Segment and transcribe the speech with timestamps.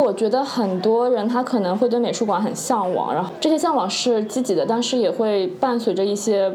[0.00, 6.50] 我觉得很多人他可能会对美术馆很向往，然后这些向往是积极的，但是也会伴随着一些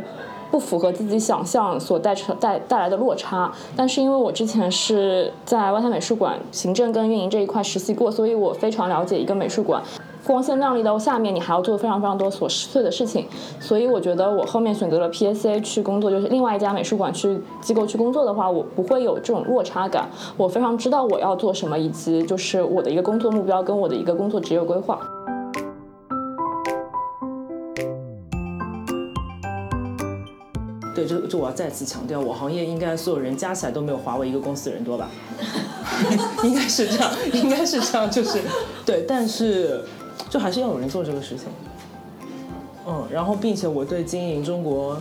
[0.50, 3.52] 不符合自己想象所带成带带来的落差。
[3.76, 9.82] 但是因为我之前是在外滩美术馆行政跟运营这一块实习过，所以我非常了解一个美术馆。
[10.26, 13.28] 光鲜亮丽的下面，你还要做非常非常多琐碎的事情，
[13.60, 20.10] 所以我觉得我后面选择了 PSA 去工作，就是另外一家美术馆去机构去工作的话，我不会有这种落差感。
[20.36, 25.00] 我非常知道我要做什么，以及就是我的一个工作目标跟我的一个工作职业规划。
[30.96, 35.08] 对，这这我要再次强调，我行业应该所有人加起来都没有华为一个公司的人多吧？
[36.44, 38.40] 应该是这样，应该是这样，就是
[38.84, 39.82] 对，但是。
[40.36, 41.46] 就还是要有人做这个事情，
[42.86, 45.00] 嗯，然后并且我对经营中国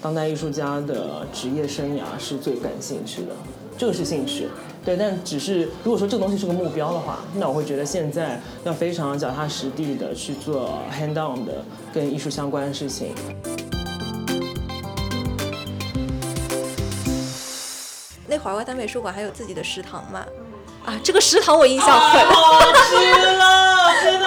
[0.00, 3.32] 当代艺术家的职业生涯是最感兴趣的，
[3.76, 4.48] 这个是兴趣，
[4.82, 11.62] 对，但只是如果说这个东西是个目标的话，那我会觉得现在要非常脚踏实地的去做 hand on 的
[11.92, 13.14] 跟艺术相关的事情。
[18.26, 20.24] 那会儿外滩美术馆还有自己的食堂嘛？
[20.84, 22.94] 啊，这个食堂我印象很好 吃
[23.36, 24.26] 了，真的。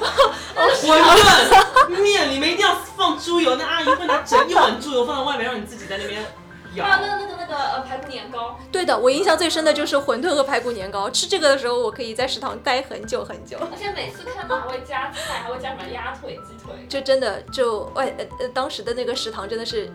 [0.60, 6.24] 馄饨面里面一定要放猪油，那阿姨会拿整一碗猪油放在外面，让你自己在那边
[6.74, 6.84] 舀。
[6.84, 8.58] 还有那个那个那个呃排骨年糕。
[8.72, 11.08] 对的，我印象最深的就是馄饨和排骨年糕。
[11.10, 13.58] 吃这个的时候，我可以在食堂待很久很久。
[13.60, 16.74] 而且每次看到还会加菜，还会加什么鸭腿、鸡腿。
[16.88, 19.92] 就真的就外呃呃当时的那个食堂真的是。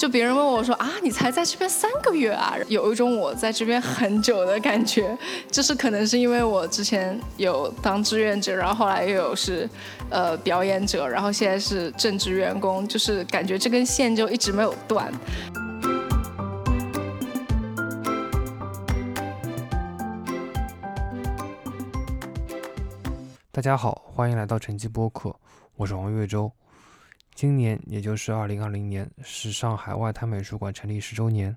[0.00, 5.14] 就别人问我说啊，你才在这边三个月啊，有一种我在这边很久的感觉。
[5.50, 9.68] 就是可能是因为我之前有当志愿者，然后后来又有是，
[10.08, 15.12] 呃，表演者，然后现在是正职员工，就是感觉这根线就一直没有断。
[23.52, 25.36] 大家好，欢迎来到晨曦播客，
[25.76, 26.50] 我是王岳洲。
[27.34, 31.56] 今年也就是二零二零年，是上海外滩美术馆成立十周年。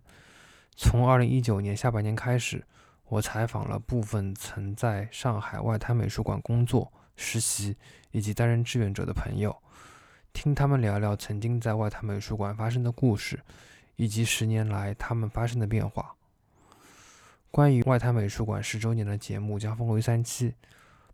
[0.75, 2.66] 从二零一九年下半年开始，
[3.06, 7.75] 我采访了部分曾在上海外滩美术馆工作、实习
[8.11, 9.56] 以及担任志愿者的朋友，
[10.31, 13.40] 听他们聊聊曾经在外滩美术馆发生的故事，
[13.97, 16.16] 以及十年来他们发生的变化。
[17.51, 20.55] 关于外滩美术馆十周年的节目将分为三期，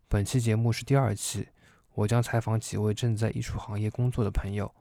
[0.08, 1.48] 本期节目是第二期。
[1.96, 4.72] 我将采访几位正在艺术行业工作的朋友，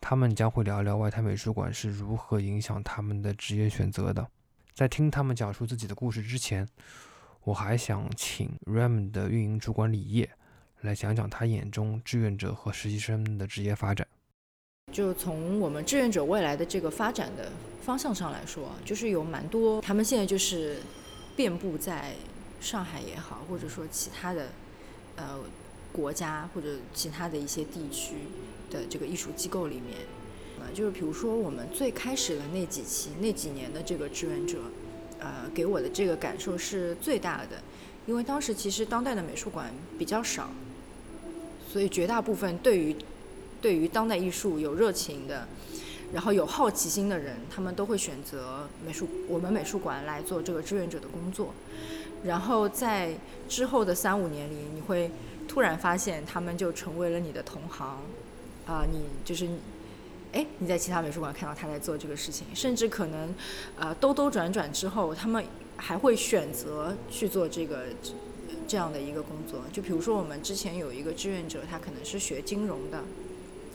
[0.00, 4.26] 他们将会聊聊外滩美术馆是如何影响他们的职业选择的。
[4.74, 6.68] 在听他们讲述自己的故事之前，
[7.44, 10.28] 我还想请 RAM 的运营主管李烨
[10.80, 14.06] 来讲讲他眼中志愿者和实习生的职业发展。
[14.92, 17.50] 就从我们志愿者未来的这个发展的
[17.80, 20.80] 方向上来说，就是有蛮多，他们现在就是
[21.36, 22.12] 遍布在
[22.60, 24.48] 上海也好，或者说其他的，
[25.16, 25.38] 呃。
[25.92, 28.14] 国家或者其他的一些地区
[28.70, 29.98] 的这个艺术机构里面，
[30.60, 34.58] 啊，就是比如说我们最开始的那几期那几年的这个志愿者，
[35.18, 37.60] 呃，给我的这个感受是最大的，
[38.06, 40.50] 因为当时其实当代的美术馆比较少，
[41.68, 42.94] 所以绝大部分对于
[43.60, 45.48] 对于当代艺术有热情的，
[46.12, 51.52] 然后有好奇心的人，他们都会选择美术我们美术馆来做这个志愿者的工作，
[52.22, 53.16] 然后在
[53.48, 55.10] 之后的三五年里，你会。
[55.50, 57.98] 突然发现他们就成为了你的同行，
[58.66, 59.48] 啊，你就是，
[60.32, 63.34] 哎，你在其他美术馆看到他在做这个事情，甚至可能，
[63.76, 65.44] 呃，兜兜转转之后，他们
[65.76, 67.86] 还会选择去做这个
[68.68, 69.62] 这样的一个工作。
[69.72, 73.02] 就比如说我们之前有一个志愿者，他可能是学金融的，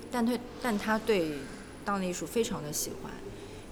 [0.09, 1.39] 但他但他对
[1.83, 3.11] 当代艺术非常的喜欢，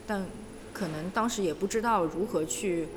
[0.06, 0.26] 但
[0.74, 2.90] 可能当时也不知道如何去。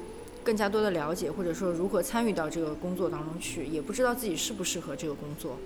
[0.47, 5.59] 更加多的了解，或者说如何参与到这个工作当中去，也不知道自己适不适合这个工作，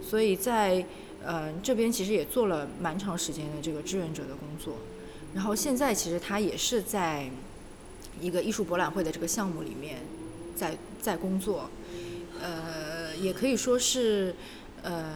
[0.00, 0.86] 所以在
[1.24, 4.76] 呃这边其实也做了蛮长时间的这个志愿者的工作，
[5.34, 7.28] 然后现在其实他也是在
[8.20, 9.98] 一个艺术博览会的这个项目里面
[10.54, 11.68] 在在工作，
[12.40, 14.36] 呃，也可以说是
[14.84, 15.14] 嗯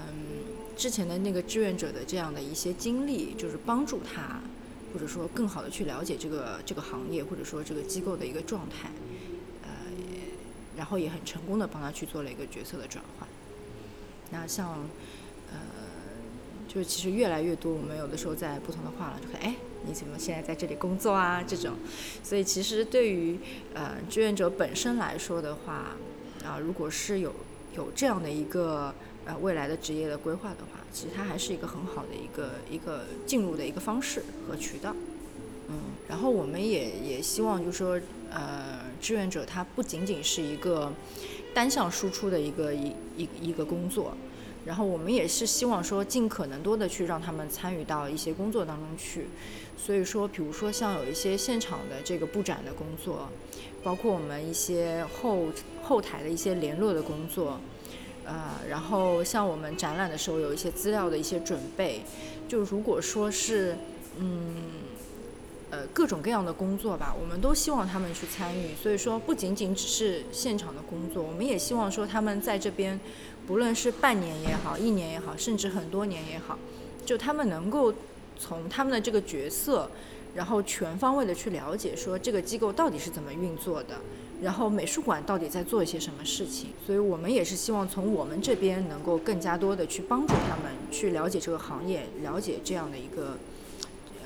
[0.77, 4.41] 之前的那个志愿者的这样的一些经历，就是帮助他。
[4.95, 8.89] 或者说更好的去了解这个这个行业，或者说这个机构的一个状态，
[10.77, 13.29] 然后也很成功的帮他去做了一个角色的转换。
[14.31, 14.71] 那像，
[15.51, 15.59] 呃，
[16.69, 19.55] 就是其实越来越多，我们有的时候在不同的画廊就看，哎，
[19.87, 21.43] 你怎么现在在这里工作啊？
[21.47, 21.75] 这种，
[22.23, 23.39] 所以其实对于
[23.75, 25.97] 呃志愿者本身来说的话，
[26.45, 27.33] 啊，如果是有
[27.77, 28.95] 有这样的一个。
[29.29, 34.95] 呃，未来的职业的规划的话，其实它还是一个很好的一个一个进入的一个方式和渠道。
[35.67, 35.75] 嗯，
[36.09, 38.01] 然后我们也也希望就是说，
[38.31, 40.93] 呃，志愿者他不仅仅是一个
[41.55, 44.17] 单向输出的一个一一一个工作，
[44.65, 49.27] 然后我们也是希望说尽可能多的去让他们参与到一些工作当中去。
[49.79, 53.29] 所以说，比如说像有一些现场的这个布展的工作，
[53.83, 55.47] 包括我们一些后
[55.83, 57.61] 后台的一些联络的工作，
[58.25, 62.01] 呃，然后像我们展览的时候有一些资料的一些准备，
[62.49, 63.77] 就如果说是
[64.19, 64.57] 嗯
[65.77, 68.75] 呃各种各样的工作吧，我们都希望他们去参与。
[68.83, 72.99] 所以说，不仅仅只是现场的工作，我们也希望说他们在这边，
[73.47, 76.59] 不论是半年也好，一年也好，甚至很多年也好，
[77.05, 77.93] 就他们能够。
[78.39, 79.91] 从他们的这个角色，
[80.35, 83.95] 然后全方位的去了解，说这个机构到底是怎么运作的，
[84.43, 86.69] 然后美术馆到底在做一些什么事情。
[86.85, 93.39] 所以我们也是希望从我们这边能够更加多的去帮助他们去了解这个行业，了解这样的一个，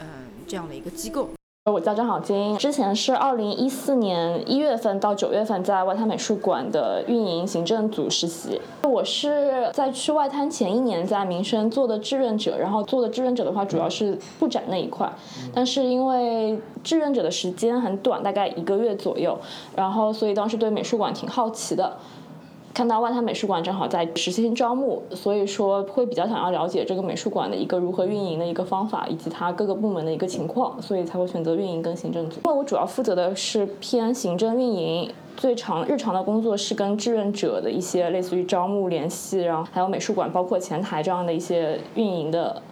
[0.00, 0.06] 嗯，
[0.48, 1.30] 这样的一个机构。
[1.66, 8.58] 我叫张小金，之前是二零一四年一月份到九月份在外滩美术馆的运营行政组实习。
[8.82, 15.12] 我是在去外滩前一年在民生做的志愿者，然后做的志愿者的话主要是布展那一块，
[15.52, 19.38] 但是因为志愿者的时间很短，大概一个月左右，
[19.76, 21.94] 然后所以当时对美术馆挺好奇的。
[22.80, 32.40] 看到外滩美术馆正好在实习招募，所以说会比较想要了解这个美术馆的一个如何运营的一个方法，以及它各个部门的一个情况，所以才会选择运营跟行政组。
[32.44, 42.62] 那我主要负责的是偏行政运营，最常日常的工作是跟志愿者的一些类似于招募联系，然后还有美术馆包括前台这样的一些运营的。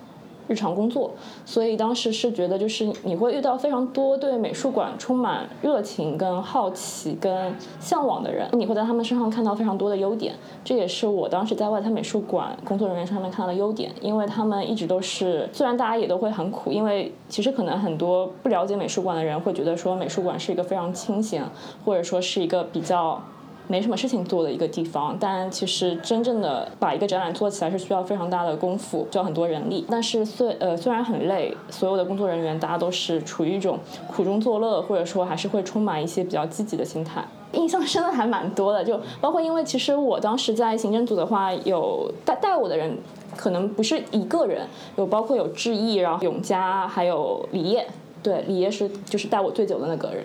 [0.49, 1.13] 日常工作，
[1.45, 10.35] 所以当时是觉得，就是你会遇到非常多对美术馆充满热情、跟好奇、跟向往的人，你会在他们身上看到非常多的优点。
[10.65, 21.45] 这也是我当时在外滩美术馆工作人员上面看到的优点，因为他们一直都是，虽然大家也都会很苦，因为其实可能很多不了解美术馆的人会觉得说美术馆是一个非常清闲，
[21.85, 23.23] 或者说是一个比较。
[23.69, 29.85] 没什么事情做的一个地方，但其实真正的把一个展览做起来是需要非常大的功夫，需要很多人力。
[29.91, 33.79] 但是虽呃虽然很累，所有的工作人员大家都是处于一种
[34.11, 37.25] 苦中作乐，或者说还是会充满一些比较积极的心态。
[37.53, 42.97] 印象深的还蛮多的，就包括因为其实我当时在行政组的话，有带带我的人
[43.37, 44.67] 可能不是一个人，
[44.97, 47.87] 有包括有志毅，然后永嘉，还有李烨。
[48.23, 50.25] 对，李烨是就是带我最久的那个人。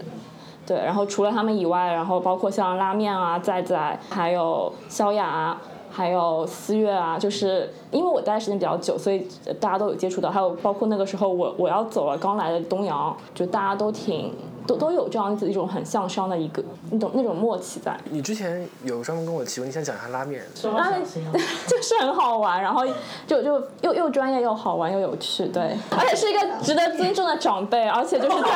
[0.66, 5.58] 对，然后除了他们以外，然后包括像拉面啊、在在，还有萧雅，
[5.92, 9.28] 还有思月啊，就是因为我待的时间比较久，所以
[9.60, 10.30] 大家都有接触到。
[10.30, 14.34] 还有包括那个时候我我要走了，刚来的东阳，就大家都挺
[14.68, 17.98] 都都有这样子一种很向上的一个那种那种默契在。
[18.10, 20.44] 你之前有专门跟我提过，你想讲一下拉面？
[20.76, 21.02] 拉面
[21.68, 22.86] 就是很好玩，然后
[23.28, 28.36] 就就又又专业又好玩又有趣，对，而且是一个值得尊重的长辈，而且就是在。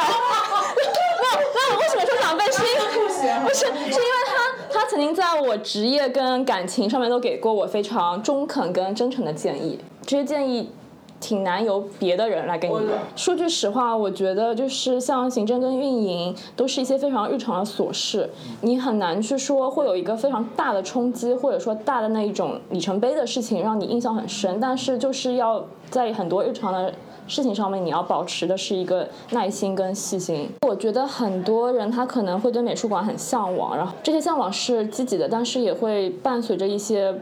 [1.28, 2.46] 那我为什么说长辈？
[2.52, 9.80] 是因为不是，是因为他他曾经在我职业跟感情上面都给过我非常中肯跟真诚的建议。
[10.06, 10.72] 这些建议
[11.20, 12.76] 挺难由别的人来给你。
[13.16, 18.30] 说句实话，我觉得就是像行政跟运营都是一些非常日常的琐事，
[18.62, 24.60] 你很难去说会有一个非常大的冲击，或者说大的那一种里程碑的事情让你印象很深。
[24.60, 26.94] 但是就是要在很多日常的。
[27.30, 30.50] 事情上面你要保持的是一个耐心跟细心。
[30.62, 37.14] 我觉得很多人他可能会对美术馆很向往，然后这些向往是积极的，但是也会伴随着一些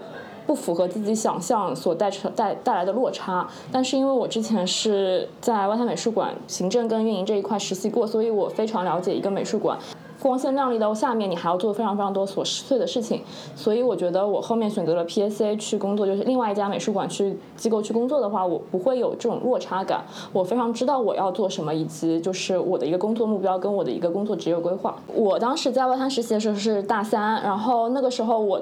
[0.46, 3.48] 不符合自己想象所带成带带来的落差。
[3.72, 9.78] 但是因为我之前是在外滩美术馆行政跟运营这一块实习过，所以我非常了解一个美术馆。
[10.18, 13.22] 光鲜亮丽的下面，你还要做非常非常多琐碎的事情，
[13.56, 20.04] 所以我觉得我后面选择了 PSA 去工作，就是另外一家美术馆去机构去工作的话，我不会有这种落差感。
[20.34, 24.96] 我非常知道我要做什么，以及就是我的一个工作目标跟我的一个工作职业规划。
[25.14, 28.60] 我当时在外滩实习的时候是大三，然后那个时候我。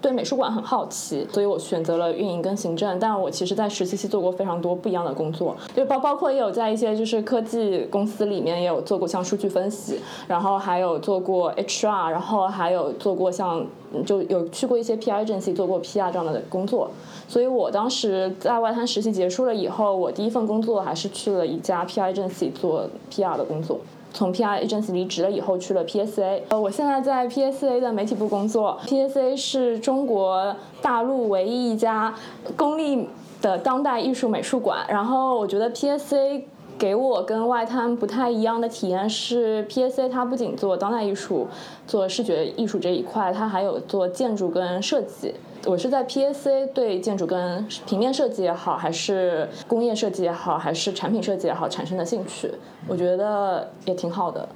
[0.00, 2.98] 对美术馆很好奇，所以我选择了运营跟行政。
[2.98, 9.98] 但我其实，在实习期做过非常多不一样的工作，就包包括也有在一些就是科技公司里面也有做过像数据分析，
[10.28, 13.66] 然后还有做过 HR，然后还有做过像
[14.04, 16.90] 就有去过一些 PR agency 做过 PR 这样的工作。
[17.28, 23.80] 所以我当时在外滩实习结束了以后，我第一份工作还是去了一家 PR agency 做 PR 的工作。
[24.16, 26.40] 从 PR agency 离职了以后，去了 PSA。
[26.48, 28.80] 呃，我现在在 PSA 的媒体部工作。
[28.86, 32.14] PSA 是中国大陆唯一一家
[32.56, 33.06] 公立
[33.42, 34.86] 的当代艺术美术馆。
[34.88, 36.42] 然后我觉得 PSA
[36.78, 41.46] 给我跟外滩不太一样的体验是，PSA 它不仅做当代艺术、
[41.86, 45.34] 做视觉艺术这一块，它还有做建筑跟设计。
[45.66, 52.52] 我是在 PAC 对建筑跟平面设计也好，还是工业设计也好，还是产品设计也好产生的兴趣，
[52.86, 54.48] 我觉得也挺好的。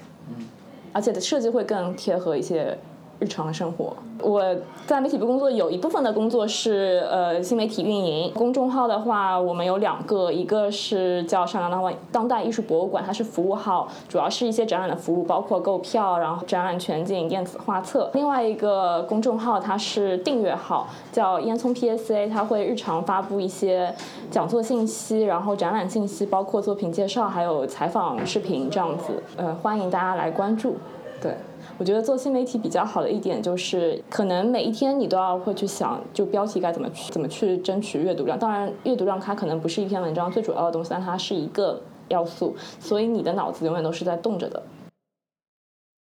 [0.93, 2.79] 而且的设计会更贴合一些
[3.21, 3.95] 日常生活。
[4.21, 4.45] 我
[4.87, 8.33] 在媒体部工作，有一部分的工作是呃新媒体运营。
[8.35, 18.11] 公众号的话，我们有两个，一个是叫上海当当代艺术博物馆，它是服务号，主要是一些展览的服务，包括购票，然后展览全景、电子画册。
[18.15, 23.95] 另外一个公众号它是订阅号，叫烟囱 PSA，它会日常发布一些
[24.31, 29.23] 讲座信息，然后展览信息，包括作品介绍，还有采访视频这样子。
[29.37, 30.77] 呃，欢迎大家来关注。
[31.23, 31.35] 对。
[31.81, 38.39] 我觉得做新媒体比较好的一点就是，可能每一天你都要会去想，就标题该怎么去怎么去争取阅读量。
[38.39, 44.63] 当然，阅读量它可能不是一篇文章最主要的东西，但它是一个要素，所以你的脑子永远都是在动着的。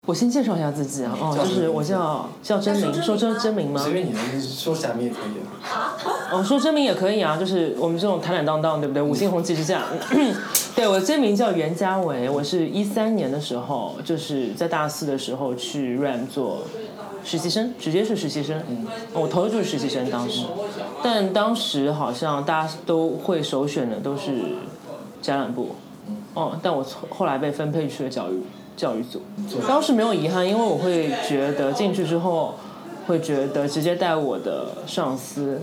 [0.06, 3.82] 我先介绍一下自己啊，哦，就是我叫叫真名，说真真名吗？
[3.82, 5.98] 随便你，说假名也可以啊。
[6.32, 9.02] 哦，说真名也可以啊，就是我们这种坦坦荡荡，对不对？
[9.02, 9.82] 五星红旗之下。
[10.76, 16.62] 对，我的真名叫袁家伟，我是一三年的时候，就是在大四的时候去 RAM 做
[17.24, 18.62] 实习生，直接是实习生。
[18.70, 20.46] 嗯，我投的就是实习生当时，
[21.02, 24.34] 但当时好像大家都会首选的都是
[25.20, 25.76] 展览部。
[26.36, 28.44] 哦，但我后来被分配去了教育。
[28.76, 29.22] 教育组，
[29.68, 32.56] 当时没有遗憾，因为我会觉得进去之后，
[33.08, 35.62] 会觉得直接带我的上司，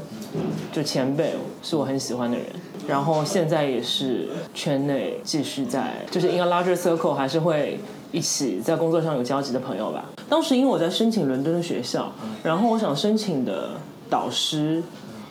[0.73, 2.47] 就前辈是我很喜欢的人，
[2.89, 7.79] 然后现在也是圈内继续在，就是 in a larger circle 还是会
[8.13, 10.07] 一起在工作上有交集的朋友吧。
[10.29, 12.11] 当时因为我在申请伦敦的学校，
[12.43, 13.73] 然后我想申请的
[14.09, 14.83] 导师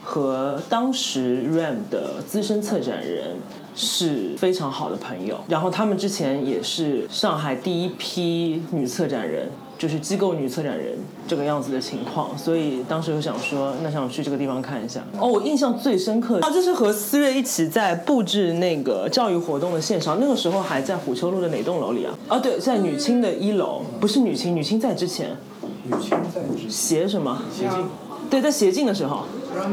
[0.04, 3.36] 和当时 RAM 的资深策展人。
[3.74, 9.48] 是非常好的朋友，然后他们之前也是上海第一批女策展人，
[9.78, 15.02] 就是机构女策展人这个样子的情况，所以当时就想说，那想去这个地方看一下。
[15.18, 22.18] 哦，我印象最深刻啊，就是和思月一起在布置那个教育活动的现场，那个时候还在虎丘路的哪栋楼里啊？
[22.28, 25.36] 啊，对，在女青的一楼，不是女青，女青在之前。
[25.84, 26.70] 女青在之前。
[26.70, 27.42] 协什么？
[27.50, 27.78] 协进。
[28.28, 29.24] 对，在协进的时候。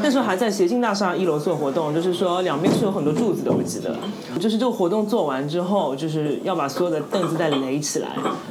[0.01, 3.95] 那时候还在协进大厦一楼做活动，就是说两边是有很多柱子的，我记得。
[4.39, 8.09] 就是这个活动做完之后，就是要把所有的凳子再垒起来，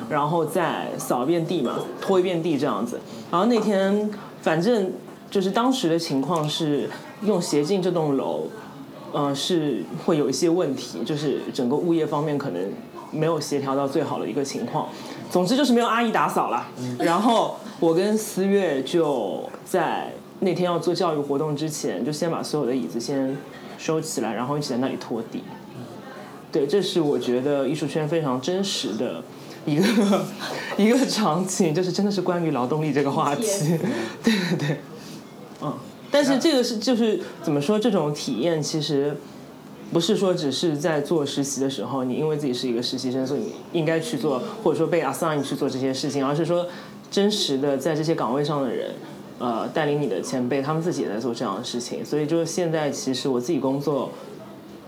[0.09, 2.99] 然后再扫一遍地嘛，拖一遍地这样子。
[3.31, 4.11] 然后那天
[4.43, 4.93] 反正
[5.31, 6.89] 就是当时的情况是
[7.23, 8.49] 用协进这栋楼，
[9.13, 12.63] 呃，是会有一些问题，就是整个物业方面可能
[13.11, 14.89] 没有协调到最好的一个情况。
[15.31, 16.67] 总之就是没有阿姨打扫了。
[16.99, 20.13] 然后我跟思月就在。
[20.41, 23.37] 那天要做教育活动之前，就先把所有的椅子先
[23.77, 25.43] 收起来，然后一起在那里拖地。
[26.53, 29.23] 对，这是我觉得艺术圈非常真实的
[29.67, 29.85] 一个
[30.79, 33.43] 一个场景，就是真的是关于劳动力这个话题。
[34.25, 34.77] 对对对，
[35.61, 35.75] 嗯，
[36.11, 39.17] 但是这个是就是怎么说，这种体验其实
[39.93, 46.67] 不是说只是在做实习的时候，你因为自己是一个实习生，所以你应该去做，或者说被 assign 去做这些事情，而是说
[47.11, 48.93] 真实的在这些岗位上的人。
[49.39, 54.11] 呃，带领你的前辈，他们自己也在做这样的事情，所以就是现在，其实我自己工作，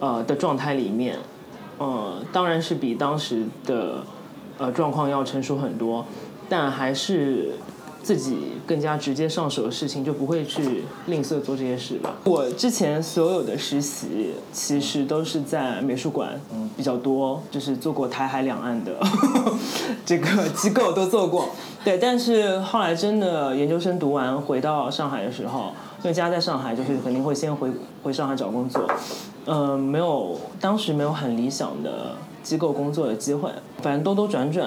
[0.01, 1.17] 呃的状态里面，
[1.79, 4.05] 呃，当然是比当时的
[4.59, 6.05] 呃状况要成熟很多，
[6.49, 7.53] 但还是。
[8.03, 12.15] 自己更加直接上手的事情，就不会去吝啬做这些事吧。
[12.25, 16.41] 我之前所有的实习其实都是在美术馆
[16.77, 18.93] 比较多，就是做过台海两岸的
[20.07, 21.51] 这个机构都做过。
[21.85, 27.71] 对，但是后来真的研究生读完回到上海的时候，因为家在上海，就是肯定会先回
[28.03, 28.83] 回上海找工作。
[29.47, 33.51] 嗯，没有，当时没有很理想的机构工作的机会，
[33.83, 34.67] 反正兜兜转转。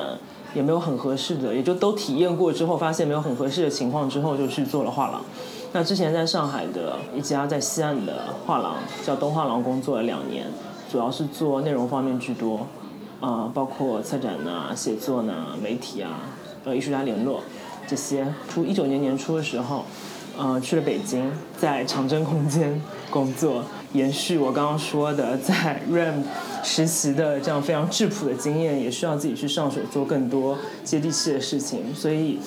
[0.54, 5.22] 也没有很合适的，也就都体验过之后，发现没有很合适的情况之后，就去做了画廊。
[5.72, 10.46] 那之前在上海的一家在西岸的画廊叫东画廊工作了两年，
[10.92, 12.68] 主要是做内容方面居多，
[13.20, 16.20] 啊，包括策展呐、写作呐、媒体啊、
[16.64, 17.42] 呃艺术家联络
[17.88, 18.32] 这些。
[18.48, 19.84] 初一九年年初的时候，
[20.38, 22.80] 呃去了北京，在长征空间
[23.10, 23.64] 工作。
[23.94, 26.24] 延续我刚刚说的，在 RAM
[26.64, 31.94] 实习的这样非常质朴的经验，也需要自己去上手做更多接地气的事情。
[31.94, 32.40] 所以，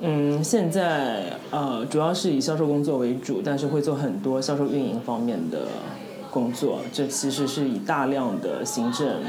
[0.00, 5.66] 嗯，现在呃主要是以销售工作为主，但是会做很多销售运营方面的
[6.30, 6.80] 工作。
[6.92, 9.22] 这其实是以大量的行政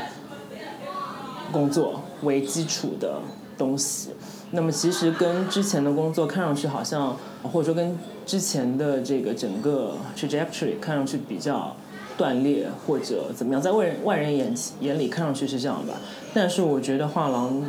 [1.51, 3.21] 工作为基础的
[3.57, 4.09] 东西。
[4.51, 11.75] 那么其实跟之前的工作看上去好像，或者说跟之前的这个整个 trajectory 看上去比较
[12.17, 15.93] 断裂或者怎么样，在外人外人眼眼里看上去是这样吧。
[16.33, 17.61] 但是我觉得画廊，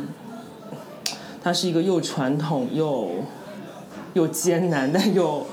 [1.43, 3.09] 它是一个又传统又
[4.13, 5.45] 又艰难但又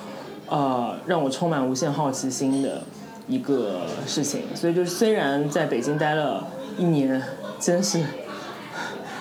[0.48, 2.82] 呃让我充满无限好奇心的
[3.28, 4.42] 一个事情。
[4.54, 6.46] 所以就是虽然在北京待了
[6.78, 7.20] 一年，
[7.60, 8.02] 真是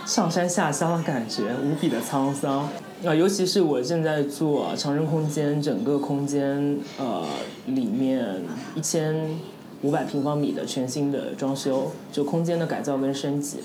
[0.05, 2.69] 上山下乡的感觉，无比的沧桑。
[3.05, 7.25] 啊，尤其是我正在做长生空间整个空间呃
[7.65, 8.41] 里面
[8.75, 9.37] 一千
[9.81, 13.57] 五百平方米的全新的装修，就空间的改造跟升级，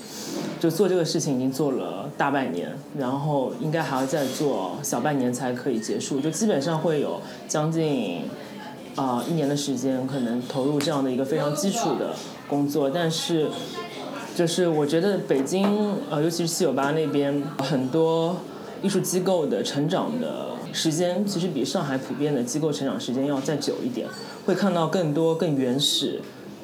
[0.59, 8.23] 就做这个事情已经做了大半年，然后应该还要再做小半年才可以结束，就基本上会有将近
[8.95, 12.13] 啊、一年的时间，可能投入这样的一个非常基础的
[12.47, 13.47] 工作，但是。
[14.35, 15.67] 就是我觉得北京
[16.09, 18.37] 呃，尤其是七九八那边很多
[18.81, 24.07] 艺术机构的成长的时间，其实比上海普遍的机构成长时间要再久一点，
[24.45, 26.21] 会看到更多更原始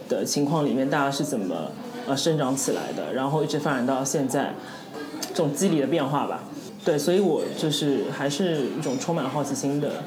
[0.08, 1.72] 的情况里面，大家是怎么
[2.08, 4.54] 呃生长起来的，然后一直发展到现在
[5.30, 6.44] 这种机理的变化吧。
[6.86, 10.04] 对，所以我就是还是一种充满好奇心的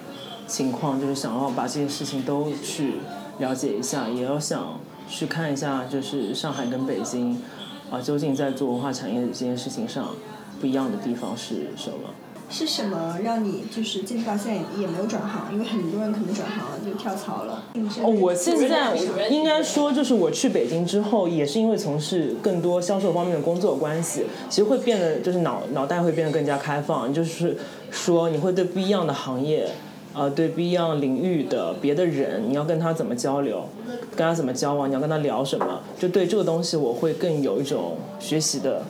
[0.47, 2.95] 情况，就是想要把这些事情都去
[3.39, 4.79] 了解一下，也要想
[5.11, 7.43] 去看一下，就是上海跟北京
[7.91, 10.15] 啊，究竟在做文化产业这件事情上
[10.61, 12.11] 不一样的地方是什么？
[12.51, 15.53] 是什么让你就是坚持到现在也没有转行？
[15.53, 17.63] 因为很多人可能转行了就跳槽了。
[18.03, 18.97] 哦，我现在
[19.29, 27.59] 应该说，就是我去北京之后，也是因为从事更多销售方面的工作关系，其实会变得就是脑脑袋会变得更加开放，就是
[27.91, 29.69] 说你会对不一样的行业，
[30.15, 33.69] 呃，对不一样领域的别的人，你要跟他怎么交流，
[34.17, 38.83] 跟他怎么交往，你要跟他聊什么，就对这个东西我会更有一种学习的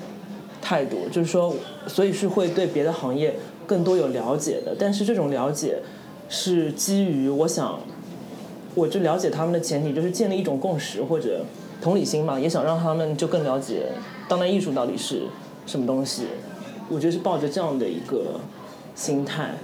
[0.69, 1.55] 态度，就是说，
[1.87, 5.79] 所以是会对别的行业更多有了解的，但是这种了解
[6.29, 7.81] 是基于我想。
[8.75, 11.45] 我就了解他们的前提就是建立一种共识或者
[11.81, 13.87] 同理心嘛，也想让他们就更了解
[14.29, 15.23] 当代艺术到底是
[15.67, 16.27] 什么东西。
[16.89, 18.39] 我觉得是抱着这样的一个
[18.95, 19.55] 心态。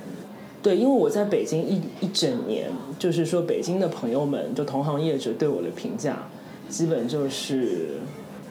[0.60, 6.26] 对，因为我在北京一一整年，就是说北京的朋友们，就同行业者对我的评价，
[6.68, 8.00] 基本就是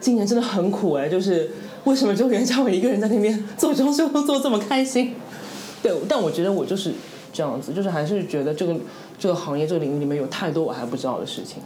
[0.00, 1.50] 今年真的很苦哎，就是
[1.84, 5.14] 为什么就袁家伟一个人在那边做装修都做这么开心？
[5.82, 6.92] 对，但我觉得我就是
[7.32, 8.74] 这样子，就是还是觉得这个
[9.18, 11.62] 这个行业这个领域里面有太多我还不知道的事情，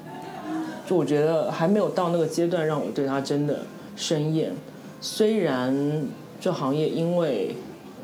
[0.89, 3.61] 就我觉得还没有到那个阶段让我对他真的
[3.95, 4.53] 生厌。
[5.01, 6.07] 虽然
[6.41, 7.55] 这行业因为，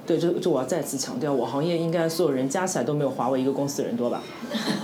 [0.07, 4.23] 对这这我要再次强调，我行业应该所有人加起来都没有华为一个公司人多吧？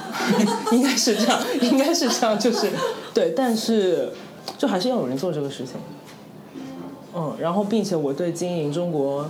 [0.72, 2.68] 应该是这样，应该是这样，就是
[3.14, 4.10] 对，但是
[4.58, 5.76] 就还是要有人做这个事情。
[7.14, 9.26] 嗯，然后并且我对经营中国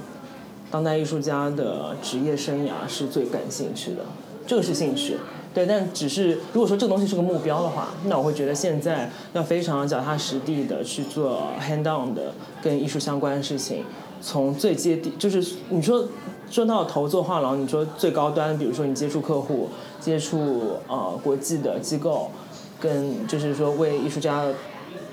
[0.71, 4.05] 当代艺术家的职业生涯是最感兴趣的，
[4.47, 5.17] 这个是兴趣。
[5.55, 13.85] 对，但只是如果说这个东西是个目标的话，那我会觉得现在要非常脚踏实地的去做 hand on 的跟艺术相关的事情，
[14.21, 16.07] 从最接地，就是你说
[16.51, 22.31] 说到头做画廊，你说最高端，比如说你接触客户，接触呃国际的机构，
[22.79, 24.45] 跟就是说为艺术家。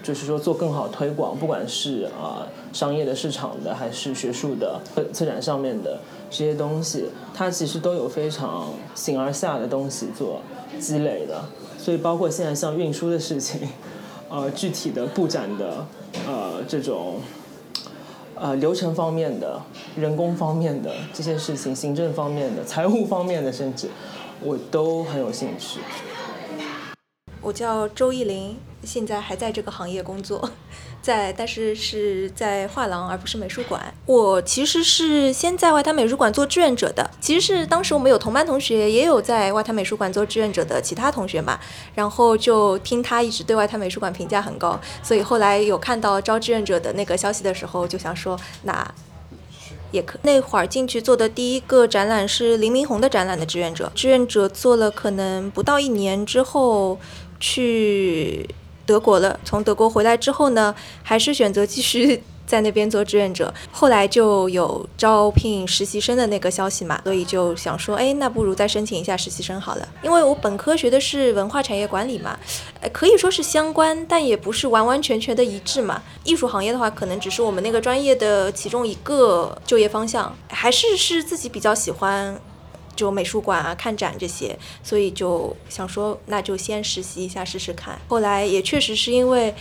[0.03, 4.79] 就是说做更好推广，不管是啊、呃、商业的、市场的，还是学术的、
[5.11, 10.41] 策展上面的这些东西，它其实都有非常形而下的东西做
[10.79, 11.43] 积累的。
[11.77, 13.67] 所以包括现在像运输的事情，
[14.29, 15.85] 呃，具体的布展的
[16.25, 17.21] 呃这种
[18.35, 19.61] 呃流程方面的、
[19.95, 23.89] 人工方面的这些事情，行政方面的、财务方面的，甚至
[24.41, 25.79] 我都很有兴趣。
[27.41, 28.57] 我叫周艺林，
[28.87, 30.49] 现在还在这个行业工作，
[31.03, 33.93] 在但是是在画廊而不是美术馆。
[34.05, 41.59] 我其实是先在外滩美术馆做志愿者的，其实是当时我们有同班同学，也有在外滩美术馆做志愿者的其他同学嘛，
[41.93, 48.89] 然后就听他一直对外滩美术馆评价很高，所以后来有看到招志愿者的那个消息的时候，就想说那。
[49.89, 56.99] 也可那会儿进去做的第一个展览是林明红的展览的志愿者，志愿者做了可能不到一年之后
[57.39, 58.45] 去
[58.87, 59.39] 德国了。
[59.45, 60.73] 从德国回来之后呢，
[61.03, 63.53] 还是选择继续 在那边做志愿者。
[63.71, 69.87] 后来就有招聘实习生的那个消息嘛，所以就想说，哎，那不如再申请一下实习生好了。
[70.01, 72.39] 因为我本科学的是文化产业管理嘛，
[72.79, 76.01] 呃，可以说是相关，但也不是完完全全的一致嘛。
[76.23, 82.39] 艺术行业的话，可能只是我们那个专业的其中一个就业方向，还是是自己比较喜欢。
[82.97, 87.97] 就美术馆啊、看展这些，所以就想说，那就先实习一下试试看。
[88.09, 89.55] 后来也确实是因为，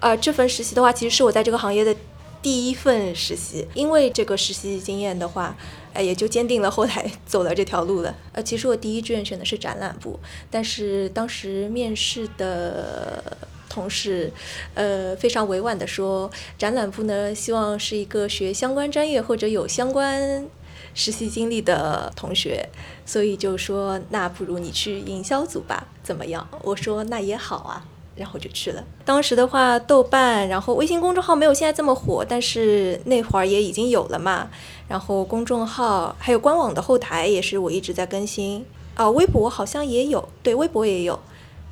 [0.00, 1.96] 呃，这份实习的话，其实是我在这个行业的
[2.42, 3.66] 第一份实习。
[3.72, 5.56] 因为这个实习经验的话，
[5.94, 8.14] 哎，也就坚定了后来 走了这条路了。
[8.32, 13.22] 呃，其实我第一志愿选的是展览部，但是当时面试的。
[13.66, 14.30] 同事，
[14.74, 20.46] 呃，非常委婉的说，展览部呢，希望是一个学相关专业或者有相关
[20.94, 22.66] 实习经历的同学，
[23.04, 26.48] 所以就说那不如你去营销组吧，怎么样？
[26.62, 27.84] 我说那也好啊。
[28.16, 28.84] 然后就去了。
[29.04, 34.48] 当时的话，豆瓣，然后微信公众号没有现在这么火，但是那会儿也已经有了嘛。
[34.86, 39.10] 然后公众号还有官网的后台也是我一直在更新啊。
[39.10, 41.18] 微博好像也有，对，微博也有。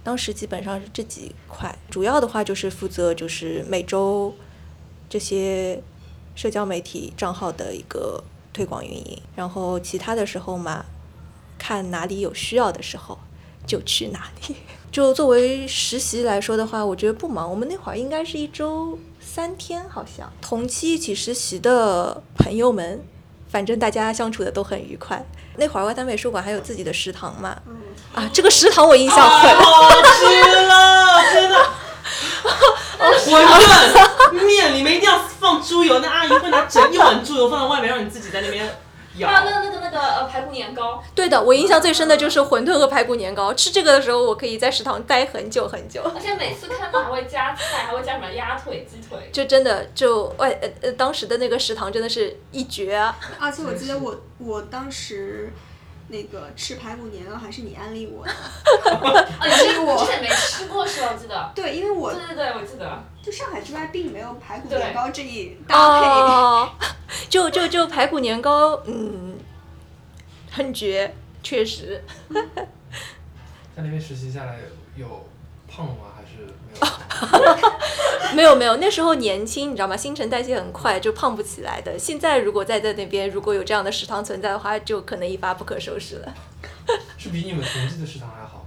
[0.03, 4.35] 当时基本上是这几块，主要的话就是负责就是每周
[5.09, 5.81] 这些
[6.35, 8.21] 社交媒体账号的一个
[8.53, 9.23] 推广运营。
[9.35, 10.85] 然后其他的时候嘛，
[11.59, 13.19] 看哪里有需要的时候
[13.67, 14.57] 就去哪里。
[14.93, 17.51] 就作为实习来说的话，我觉得不忙。
[17.51, 23.03] 我们那会儿应该是一周三天，好像同期一起实习的朋友们，
[23.49, 25.25] 反正大家相处的都很愉快。
[25.57, 27.61] 那会儿外滩美术馆还有自己的食堂嘛，
[28.15, 30.27] 啊，这个食堂我印象很好吃
[30.67, 31.82] 了，真的。
[34.31, 38.69] 我问面里面一定要放猪油，那阿姨会拿整一碗猪油放在外面，让你自己在那边。
[39.21, 41.03] 还有那个那个那个呃排骨年糕。
[41.15, 43.53] 对的，我印象最深的就是馄饨和排骨年糕。
[43.53, 46.01] 吃这个的时候，我可以在食堂待很久很久。
[46.15, 49.29] 而且每次看到还会加菜，还会加什么鸭腿、鸡腿。
[49.31, 53.15] 就真的就外呃呃，当时的那个食堂真的是一绝啊！
[53.39, 55.53] 而且我记得我我当时。
[56.13, 58.31] 那个吃排骨年糕还是你安利我的？
[58.31, 61.09] 啊， 你我之前没吃过是吧？
[61.13, 61.53] 我记得。
[61.55, 62.13] 对，因为我。
[62.13, 63.03] 对对对，我记得。
[63.23, 66.07] 就上海之外并没有排骨年糕这一搭配。
[66.07, 66.71] 哦。
[67.31, 69.39] 就就就排骨年糕，嗯，
[70.51, 72.05] 很绝，确实。
[73.75, 74.59] 在那边实习下来
[74.95, 75.27] 有
[75.67, 76.12] 胖吗？
[78.35, 78.43] 没有？
[78.43, 79.97] 没有没有，那时候年轻，你知道吗？
[79.97, 81.99] 新陈代谢很快，就胖不起来的。
[81.99, 86.35] 现在如果再在那边，如果有这样的食堂存在的话，就可能一发不可收拾了。
[87.19, 88.65] 是比你们同济的食堂还好吗？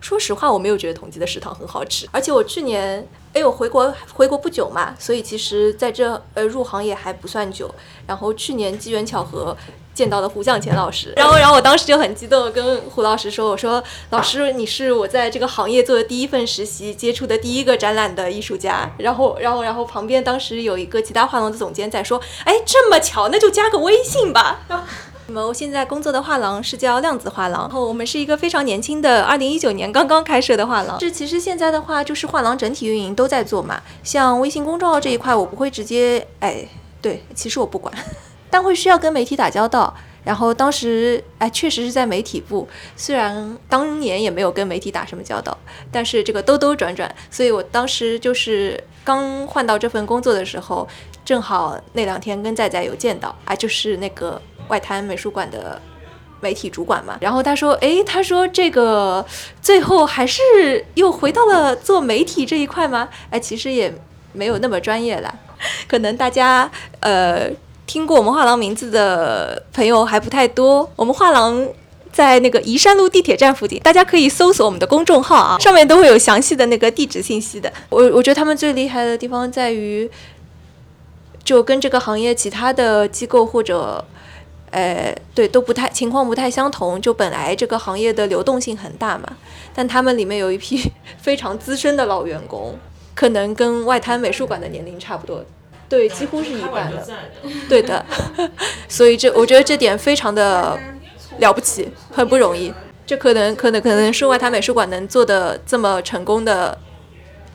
[0.00, 2.08] 说实话，我没有觉得同济的食堂很好吃。
[2.12, 7.74] 而且我去年，哎，我回国回国不久嘛，所以其实在这呃入行也还不算久。
[8.06, 9.56] 然后去年机缘巧合。
[9.98, 24.60] 见到了胡向前老师， 然后，然后我当时就很激动，跟胡老师说：“我说，老师，你是我在这个行业做的第一份实习，接触的第一个展览的艺术家。”然后，然后，然后旁边当时有一个其他画廊的总监在说：“哎，这么巧，那就加个微信吧。”
[25.26, 30.96] 那么我现在工作的画廊是叫量子画廊，然后我们是一个非常年轻的，二零一九年刚刚开设的画廊。
[30.96, 36.66] 这其实现在的话，就是画廊整体运营都在做嘛，像微信公众号这一块，我不会直接，哎，
[37.02, 37.92] 对，其实我不管。
[38.50, 45.56] 但会需要跟媒体打交道，然后当时哎，确实是在媒体部，虽然当年也没有跟媒体打什么交道，
[45.90, 50.86] 但是这个兜兜转转，所以我当时就是刚换到这份工作的时候，
[51.24, 55.80] 正好那两天跟在在有见到，啊，就是那个外滩美术馆的
[56.40, 59.24] 媒体主管嘛，然后他说，哎，他说这个
[59.62, 60.42] 最后还是
[60.94, 63.08] 又回到了做媒体这一块吗？
[63.30, 63.94] 哎，其实也
[64.32, 65.34] 没有那么专业了，
[65.86, 67.50] 可能大家呃。
[67.88, 70.88] 听过我们画廊名字的朋友还不太多。
[70.94, 71.66] 我们画廊
[72.12, 77.72] 在那个宜山路地铁站附近，大家可以搜索我们的公众号啊，上面都会有详细的那个地址信息的。
[77.88, 80.08] 我我觉得他们最厉害的地方在于，
[81.42, 84.04] 就跟这个行业其他的机构或者，
[84.70, 87.00] 呃，对都不太情况不太相同。
[87.00, 89.26] 就本来这个行业的流动性很大嘛，
[89.74, 92.78] 但他们里面有一批 非常资深的老员工，
[93.14, 95.42] 可能跟外滩美术馆的年龄差不多。
[95.88, 97.06] 对，几乎是一半的，
[97.68, 98.04] 对的，
[98.88, 100.78] 所以这我觉得这点非常的
[101.38, 102.72] 了不起，很不容易。
[103.06, 106.76] 这可能可能可能是外滩美术馆能做的这么成功的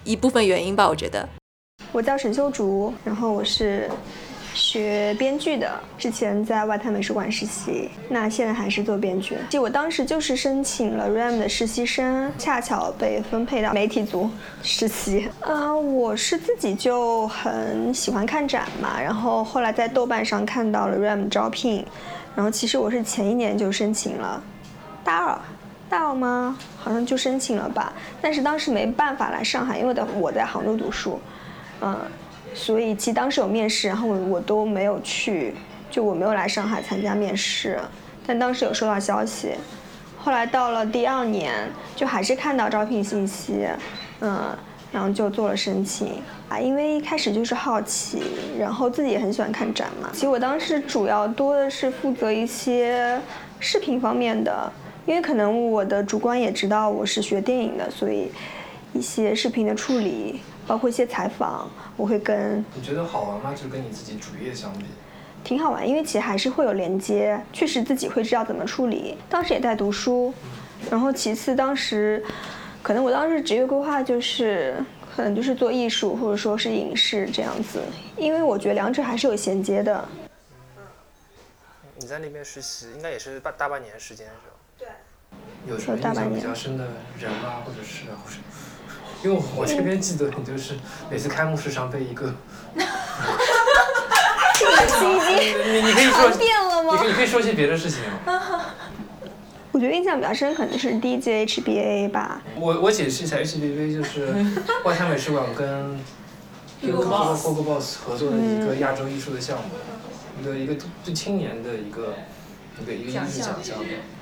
[0.03, 1.29] 一部分原因吧，我觉得。
[1.91, 3.87] 我叫沈秀竹，然后我是。
[4.53, 9.35] 学编剧的，之前在外滩美术馆实习，那现在还是做编剧。
[9.49, 14.29] 就我当时就是申请了 RAM 的实习生，恰巧被分配到媒体组
[14.61, 15.29] 实习。
[15.41, 21.85] 啊，我是自己就很喜欢看展嘛，然后后来在豆瓣上看到了 RAM 招聘，
[22.35, 24.41] 然后其实我是前一年就申请了，
[25.03, 25.39] 大二，
[25.89, 26.57] 大二吗？
[26.77, 31.19] 好像就申请了吧，但是当时没办法来上海，因为的我在杭州读书，
[31.81, 31.97] 嗯。
[32.53, 35.53] 所以其实当时有面试，然后我我都没有去，
[35.89, 37.79] 就我没有来上海参加面试，
[38.25, 39.53] 但当时有收到消息。
[40.17, 41.53] 后来到了第二年，
[41.95, 43.67] 就还是看到招聘信息，
[44.21, 44.55] 嗯，
[44.91, 48.21] 然后就做了申请啊，因为一开始就是好奇，
[48.57, 50.09] 然后自己也很喜欢看展嘛。
[50.13, 53.19] 其实我当时主要多的是负责一些
[53.59, 54.71] 视频方面的，
[55.05, 58.31] 因为可能我的主管也知道我是学电影的，所以
[58.93, 60.39] 一些视频的处理。
[60.67, 62.63] 包括一些采访，我会跟。
[62.75, 63.53] 你觉得好玩吗？
[63.53, 64.85] 就跟你自己主业相比。
[65.43, 69.17] 挺好玩，因为其实还是会有连接，确实自己会知道怎么处理。
[69.29, 70.33] 当时也在读书，
[70.89, 72.23] 然后其次当时，
[72.81, 74.81] 可能我当时职业规划就是，
[75.13, 77.81] 可能就是做艺术或者说是影视这样子，
[78.15, 80.07] 因为我觉得两者还是有衔接的。
[81.97, 84.55] 你在那边实习，应该也是半大半年时间是吧？
[84.79, 84.87] 对。
[85.67, 86.85] 有什么印象比较深的
[87.19, 88.37] 人啊，或者是或者，
[89.23, 90.75] 因为我这边记得你就是
[91.09, 92.33] 每次开幕式上被一个。
[94.55, 95.05] 这个期
[95.71, 96.93] 你你可以说变了吗？
[96.93, 97.99] 你可以你可以说些别的事情。
[99.71, 102.41] 我觉得印象比较深可能是 DJ HBA 吧。
[102.55, 104.27] 我我解释一下，HBA 就是
[104.83, 105.99] 外滩美术馆跟
[106.81, 109.63] 跟 Coco Boss 合作的一个亚洲艺术的项目，
[110.41, 112.13] 一个一个对青年的一个
[112.81, 113.77] 一个一个艺术奖项。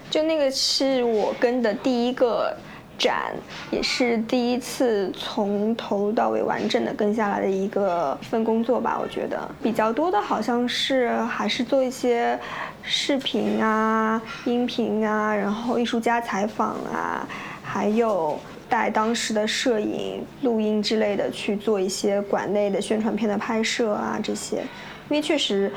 [0.10, 2.56] 就那个是我跟的第一个
[3.02, 3.34] 展，
[3.72, 9.00] 也是第一次从头到尾完整的跟下来的一个份工作吧。
[9.02, 12.40] 我觉得比较多的好像是还是做一些
[12.84, 17.28] 视频啊、音频啊，然后艺术家采访啊，
[17.64, 24.58] 还有带当时的摄影、录音之类的去做一些馆内的宣传片的拍摄啊这些，
[25.10, 25.72] 因为确实。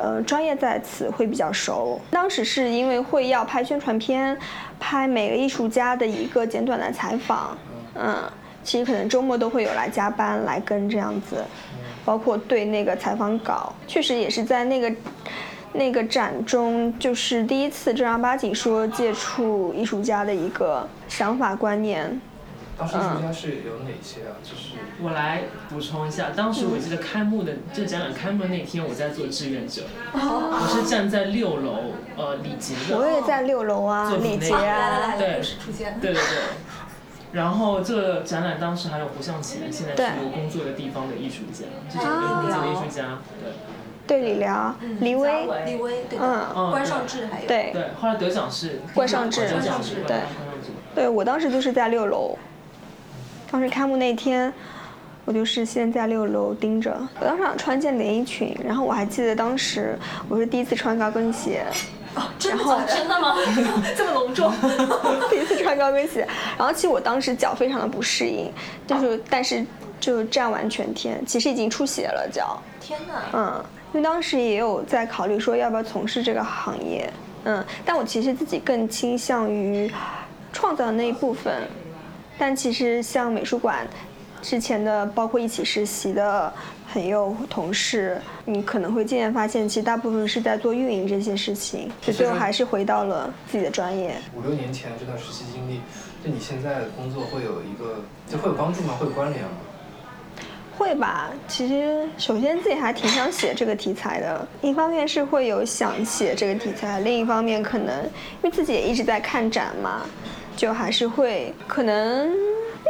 [0.00, 2.00] 呃，专业在此会比较熟。
[2.10, 4.36] 当时是因为会要拍宣传片，
[4.78, 7.58] 拍每个艺术家的一个简短的采访，
[7.94, 8.16] 嗯，
[8.62, 11.44] 其实可能周末都会有来加班来跟这样子，
[12.04, 14.92] 包括对那个采访稿，确实也是在那个
[15.72, 22.20] 那个展中，就是第一次正儿八经说接触艺术家的一个想法观念。
[22.78, 24.38] 当时艺术家是有哪些啊？
[24.42, 32.96] 就是我来补充一下，当时我记得开幕的这个展览开幕的那天，我在做志愿者，我是站在六楼，呃，李杰的。
[32.96, 35.42] 我也在六楼啊，李杰啊，对，
[36.00, 36.22] 对对对。
[37.32, 43.52] 然后这个展览当时还有胡向前，现在是我工作的地方的艺术家，是整个空间的艺术家，对。
[44.06, 47.46] 对李辽、李威、李威，对，嗯，关尚志还有。
[47.46, 47.72] 对。
[47.74, 50.20] 对，后来得奖是关尚志，得奖是对。
[50.94, 52.38] 对我当时就是在六楼。
[53.50, 54.52] 当时开幕那天，
[55.24, 56.94] 我就是先在六楼盯着。
[57.18, 61.64] 我当时想穿件连衣裙，然后我还记得当时我是第一次穿高跟鞋。
[62.14, 63.36] 哦，真的真的吗？
[63.96, 64.52] 这么隆重？
[65.30, 66.26] 第一次穿高跟鞋，
[66.58, 68.50] 然后其实我当时脚非常的不适应，
[68.86, 69.64] 就是但是
[70.00, 72.60] 就站完全天，其实已经出血了脚。
[72.80, 73.14] 天哪！
[73.32, 77.10] 嗯，因为当时也有在考虑说要不要从事这个行业，
[77.44, 79.90] 嗯，但我其实自己更倾向于
[80.52, 81.66] 创造的那一部分。
[82.38, 83.86] 但其实像美术馆
[84.40, 86.52] 之前的，包括一起实习的
[86.92, 94.14] 朋友同事，你可能会渐渐发现，其实大部分是在做运营这些事情，就最后还是回到了自己的专业。
[94.36, 95.80] 五六年前这段实习经历，
[96.22, 98.94] 对你现在的工作会有一个，就会有帮助吗？
[98.98, 99.50] 会有关联吗？
[100.78, 101.30] 会吧。
[101.48, 108.10] 其实首先自己还挺想写这个题材的，一方面是会有想写这个题材，另一方面可能因
[108.42, 110.06] 为自己也一直在看展嘛。
[110.58, 112.28] 就还是会可能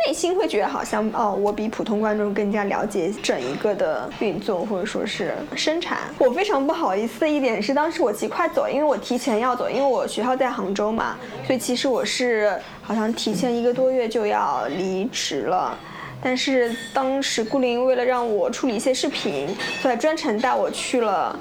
[0.06, 5.98] 内心会觉得好像哦，我比普通观众更加了解整一个的运作或者说是生产。
[6.18, 15.78] 我非常不好意思的一点是，当时我急快走，因为我提前要走，因为我学校在杭州嘛，所以其实我是好像提前一个多月就要离职了。
[16.22, 19.46] 但是当时顾林为了让我处理一些视频，
[19.82, 21.38] 所以专程带我去了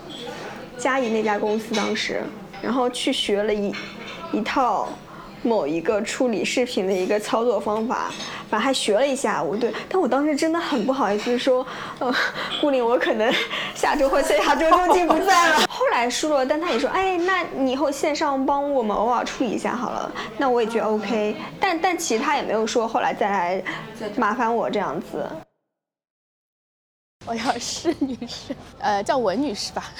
[0.77, 2.21] 嘉怡那家公司，当时
[2.61, 3.73] 然后去学了一
[4.33, 4.89] 一套。
[5.47, 8.11] 某一个处理视频的一个操作方法，
[8.49, 9.55] 反正还学了一下午。
[9.55, 11.65] 对，但我当时真的很不好意思说，
[11.99, 12.13] 呃，
[12.59, 13.33] 顾林，我可能
[13.73, 15.65] 下周或下下周就进不在了。
[15.71, 20.11] 后来输了，但他也说，哎，那你以后线上帮我们偶尔处理一下好了。
[20.37, 23.63] 那我也觉得 OK，但但其实他也没有说后来再来
[24.17, 25.25] 麻烦我这样子。
[27.25, 29.91] 我要是女士，呃，叫文女士吧。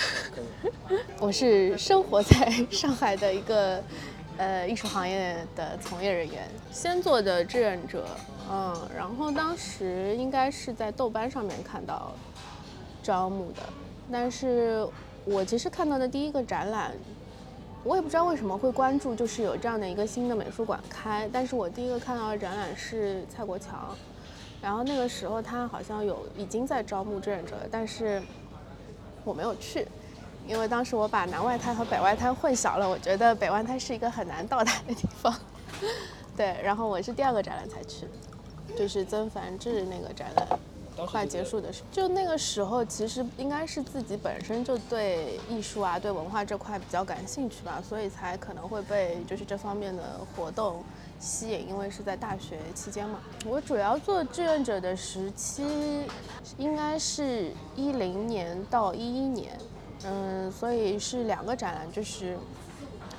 [1.20, 3.84] 我是生活在上海的一个。
[4.38, 8.06] 呃，艺术行业的从业人员，先做的志愿者，
[8.52, 12.12] 嗯，然后当时应该是在豆瓣上面看到
[13.02, 13.64] 招募的，
[14.12, 14.88] 但是
[15.26, 16.92] 我其实看到的第一个展览，
[17.84, 23.96] 我也不知道为什么会关注，就是有这样的一个新的美术馆开，但是我第一个看到的展览是蔡国强，
[24.62, 28.22] 然后那个时候他好像有已经在招募志愿者，但是
[29.24, 29.88] 我没有去。
[30.48, 35.34] 因为当时我把南外滩和北外滩混淆了，我觉得北外滩是一个很难到达的地方。
[36.38, 38.08] 对，然后我是第二个展览才去，
[38.78, 40.48] 就是曾梵志那个展览
[41.06, 50.84] 快结束的时候，就那个时候其实应该是自己本身就对艺术啊、对文化这块比较感兴趣吧，所以才可能会被就是这方面的活动
[51.20, 53.20] 吸引，因为是在大学期间嘛。
[53.46, 55.64] 我主要做志愿者的时期
[56.58, 59.58] 应该是一零年到一一年。
[60.10, 62.38] 嗯，所以是两个展览，就是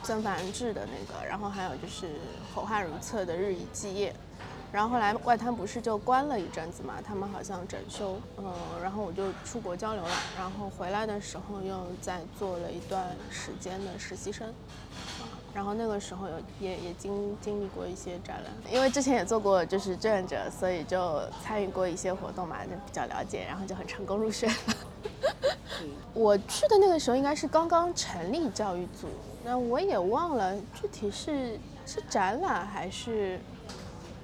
[0.03, 2.12] 曾梵志的那个，然后还有就是
[2.55, 4.11] 侯汉如策的《日以继夜》，
[4.72, 14.53] 然后后来外滩不是就关了一阵子嘛，他们好像整修，嗯，然后我就出国交流了，然后回来的时候又在做了一段时间的实习生，
[15.55, 24.57] 然后那个时候有也也经经历过一些展览，因为之前也做过就是志愿者，所以就参与过一些活动嘛，就比较了解，然后就很成功入选了。
[26.15, 29.09] 我去的那个时候应该是刚刚成立教育组，
[29.45, 33.41] 那我也忘了具体是是展览还是，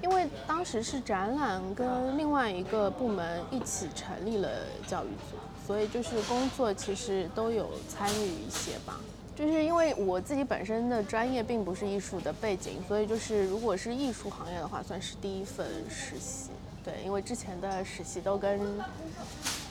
[0.01, 4.49] 因为当时是展览跟另外一个部门一起成立了
[4.87, 8.99] 教育组，所以就是工作其实都有参与一些吧。
[9.35, 16.51] 就是因为我自己本身的专业并不是艺术的背景，所以就是如果是艺术行业的话，算是第一份实习。
[16.83, 18.61] 对，因为之前的实习都跟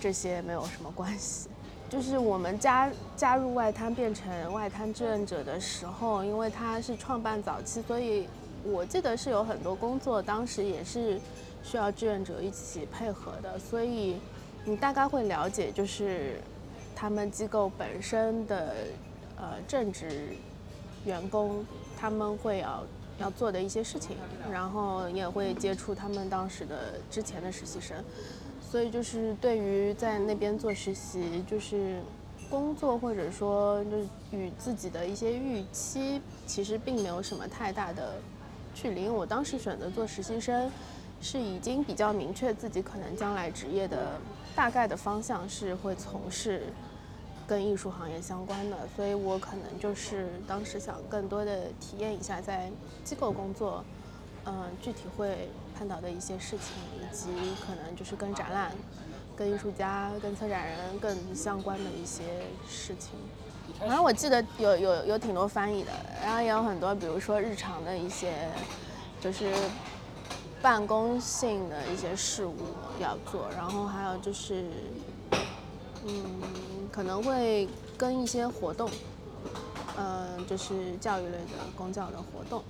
[0.01, 1.49] 这些没有什么关系。
[1.89, 8.29] 就是我们加加入外滩变成外滩志愿者的时候，因为它是创办早期，所以
[8.65, 11.21] 我记得是有很多工作当时也是
[11.63, 14.19] 需要志愿者一起配合的，所以
[14.65, 16.41] 你大概会了解就是
[16.97, 18.75] 他们机构本身的
[19.37, 20.37] 呃正职
[21.05, 21.65] 员工
[21.97, 22.85] 他们会要
[23.19, 24.17] 要做的一些事情，
[24.51, 27.97] 然后也会接触他们当时的之前的实习生。
[28.61, 32.01] 所以就是对于在那边做实习，就是
[32.51, 38.15] 工作或者说就是与自己的一些预期，其实并没有什么太大的
[38.75, 39.03] 距离。
[39.03, 40.69] 因为我当时选择做实习生，
[41.21, 44.19] 是已经比较明确自己可能将来职业的
[44.57, 46.63] 大概的方向是会从事
[47.47, 52.71] 跟艺术行业相关的，所以我可能就是当时想更多的体验一下在
[53.05, 53.85] 机构工作，
[54.45, 55.49] 嗯，具体会。
[55.77, 57.27] 碰到的一些事情，以及
[57.67, 58.71] 可能就是跟展览、
[59.35, 62.23] 跟艺术家、跟策展人更相关的一些
[62.69, 63.19] 事情。
[63.81, 65.91] 反正我记得有有有挺多翻译的，
[66.23, 68.49] 然后也有很多，比如说日常的一些，
[69.21, 69.53] 就是
[70.63, 72.55] 办公性的一些事务
[73.01, 74.71] 要做，然后还有就是，
[76.07, 76.41] 嗯，
[76.95, 78.89] 可能会跟一些活动，
[79.99, 82.63] 嗯，就是教育类的公教的活动。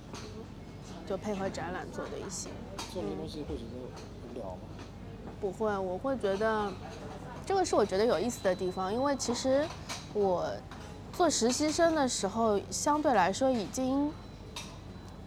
[1.07, 2.49] 就配合展览做的一些，
[2.91, 3.77] 做这些东西会觉得
[4.27, 4.61] 无聊吗？
[5.39, 6.73] 不会，我会觉得
[7.45, 9.63] 这个是我觉得有意思的地方，因为其实
[10.15, 10.49] 我
[11.13, 14.11] 做实习生的时候，相对来说已经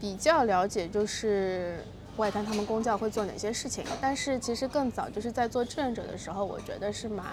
[0.01, 1.85] 比较了解，就是
[2.17, 3.85] 外滩他们公教会做哪些事情。
[4.01, 7.25] 但是其实更早就是在做志愿者的时候，我觉得是蛮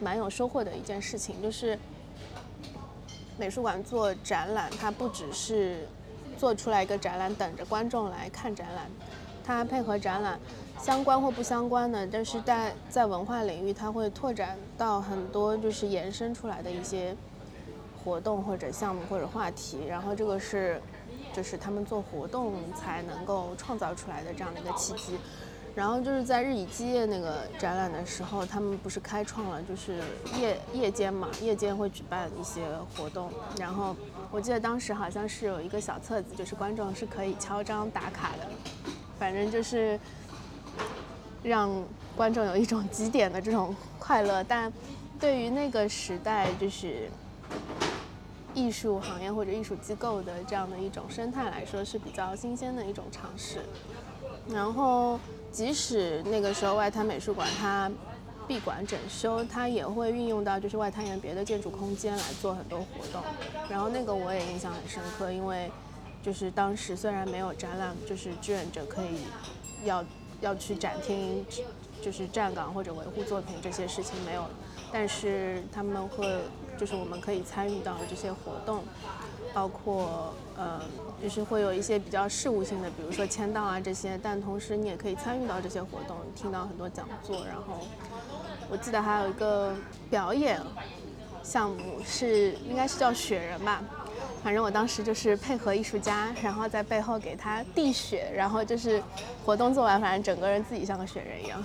[0.00, 1.78] 蛮有收获的一件事情，就是
[3.38, 5.86] 美术馆做展览，它不只是。
[6.38, 8.86] 做出来一个展览，等着观众来看展览。
[9.44, 10.40] 它配合展览，
[10.80, 17.14] 相关或不相关的，但是在在文化领域，它会拓展到很多就是延伸出来的一些
[18.02, 19.84] 活动或者项目或者话题。
[19.86, 20.80] 然后这个是，
[21.34, 25.18] 就是他们做活动才能够创造出来的这样的一个契机。
[25.76, 30.00] 然后就是在日以继夜那个展览的时候，他们不是开创了就是
[30.38, 32.62] 夜夜间嘛，夜间会举办一些
[32.94, 33.30] 活动。
[33.58, 33.96] 然后
[34.30, 38.48] 我记得当时好像是有一个小册子，就是观众是可以敲章打卡的，
[39.18, 39.98] 反正就是
[41.42, 41.70] 让
[42.16, 44.42] 观众有一种几点的这种快乐。
[44.44, 44.70] 但
[45.20, 47.08] 对于那个时代，就是
[48.54, 53.60] 艺术行业或者艺术机构的这样的一种生态来说，是比较新鲜的一种尝试。
[54.50, 55.18] 然后。
[55.52, 57.90] 即使那个时候外滩美术馆它
[58.46, 63.22] 闭馆整修，它也会运用到就是外滩园别的建筑空间来做很多活动。
[63.68, 65.70] 然后那个我也印象很深刻，因为
[66.22, 69.24] 就是当时虽然没有展览，就是志愿者可以
[69.84, 70.04] 要
[70.40, 71.44] 要去展厅，
[72.02, 74.44] 就是站岗或者维护作品这些事情没有，
[74.92, 76.26] 但是他们会
[76.76, 78.82] 就是我们可以参与到这些活动。
[79.52, 80.80] 包括呃，
[81.22, 87.44] 就是会有一些比较事务性的，比如说签到啊这些，但同时你也可以参与到这些活动，听到很多讲座。
[87.46, 87.86] 然后
[88.70, 89.74] 我记得还有一个
[90.08, 90.60] 表演
[91.42, 93.82] 项目是应该是叫雪人吧，
[94.44, 99.02] 反正我当时就是配合艺术家，然后在背后给他递雪，然后就是
[99.44, 101.62] 活动做完，反正整个人自己像个雪人一样。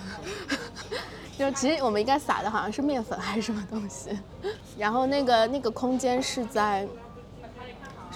[1.38, 4.18] 就其实我们应该撒的好像是面粉还是什么东西，
[4.78, 6.88] 然后那个那个空间是在。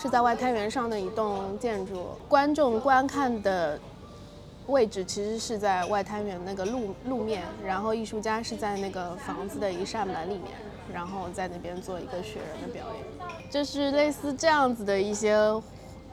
[0.00, 3.78] 是在外滩源上的一栋建筑，观众观看的
[4.66, 10.52] 位置其实是在外滩源那个路路面，然后艺术家是在那个房子的一扇门里面，
[10.90, 15.38] 然后在那边做一个雪人的表演，就是类似这样子的一些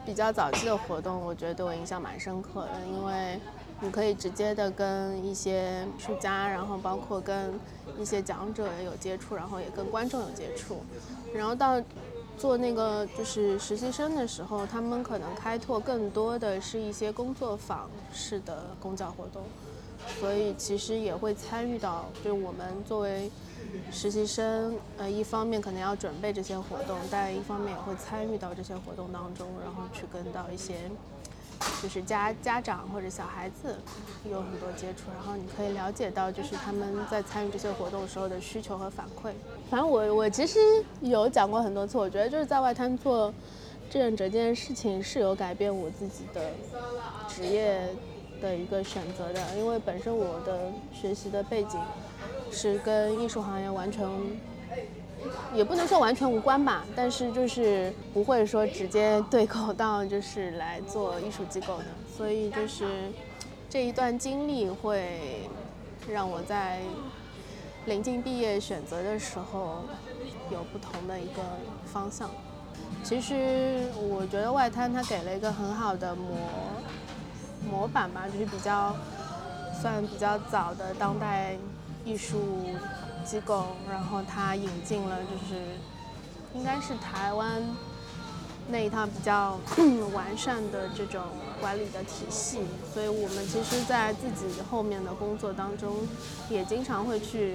[0.04, 3.40] 比较早期的活动，我觉得对我印象蛮深刻的，因为
[3.80, 7.58] 你可以直接的跟一些艺术家，然后包括跟
[7.98, 10.82] 一些讲者有接触，然后也跟观众有接触，
[11.32, 11.80] 然后到。
[12.38, 19.42] 做那个就是实习生的时候，他们可能开拓更多的是一些工作坊式的公教活动，
[20.20, 23.30] 所以其实也会参与到，就是我们作为
[23.90, 30.74] 实习生，呃，一方面可能要准备这些活动，但一方面也会参与到这些活动当中，然后去跟到一些。
[31.82, 33.76] 就是家家长或者小孩子
[34.30, 39.32] 有很多接触，然后你可以了解到，就是他们在参与这些活动时候的需求和反馈。
[39.70, 40.58] 反正我我其实
[41.00, 43.32] 有讲过很多次，我觉得就是在外滩做
[43.90, 46.50] 志愿者这件事情是有改变我自己的
[47.28, 47.80] 职业
[48.40, 51.78] 的一个选择的，因为本身我的学习的背景
[52.50, 54.08] 是跟艺术行业完全。
[55.52, 61.84] 也不能说完全无关吧，但是就是不会说直接对口到就是来做艺术机构的，
[62.16, 62.86] 所以就是
[63.68, 65.40] 这一段经历会
[66.08, 66.80] 让我在
[67.86, 69.84] 临近毕业选择的时候
[70.50, 71.42] 有不同的一个
[71.86, 72.30] 方向。
[73.02, 76.36] 其实我觉得外滩它给了一个很好的模
[77.70, 78.94] 模板吧，就是比较
[79.80, 81.56] 算比较早的当代
[82.04, 82.64] 艺术。
[83.24, 85.60] 机构，然后他引进了，就是
[86.54, 87.62] 应该是台湾
[88.68, 89.58] 那一套比较
[90.16, 91.20] 完善的这种
[91.60, 92.60] 管理的体系，
[92.92, 95.96] 所以我们其实，在自己后面的工作当中，
[96.48, 97.54] 也经常会去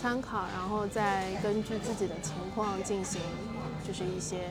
[0.00, 3.20] 参考，然后再根据自己的情况进行，
[3.86, 4.48] 就是一些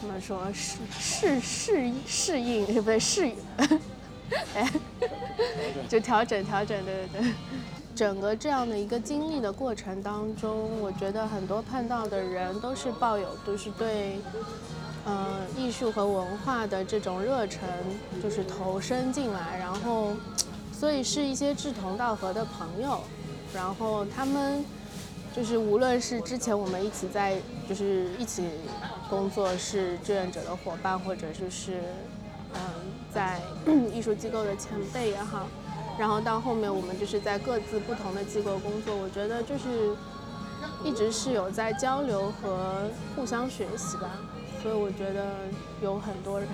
[0.00, 3.36] 怎么说适适适适应，不对适应，
[4.54, 4.70] 哎，
[5.88, 7.32] 就调整调整，对对对。
[7.94, 14.18] 整个这样的一个经历的过程当中，我觉得很多碰到的人都是抱有，就是对，
[15.04, 17.60] 呃，艺术和文化的这种热忱，
[18.22, 20.12] 就是投身进来，然后，
[20.72, 23.00] 所以是一些志同道合的朋友，
[23.52, 24.64] 然后他们
[25.34, 27.36] 就是无论是之前我们一起在
[27.68, 28.44] 就是一起
[29.10, 31.80] 工作是志愿者的伙伴，或者就是
[32.54, 32.60] 嗯
[33.12, 33.40] 在
[33.92, 35.48] 艺术机构的前辈也好。
[35.98, 39.94] 然后到后面，我们就是在各自不同的机构工作，我觉得就是
[40.84, 44.10] 一直是有在交流和互相学习吧。
[44.62, 45.34] 所以我觉得
[45.82, 46.48] 有很多人，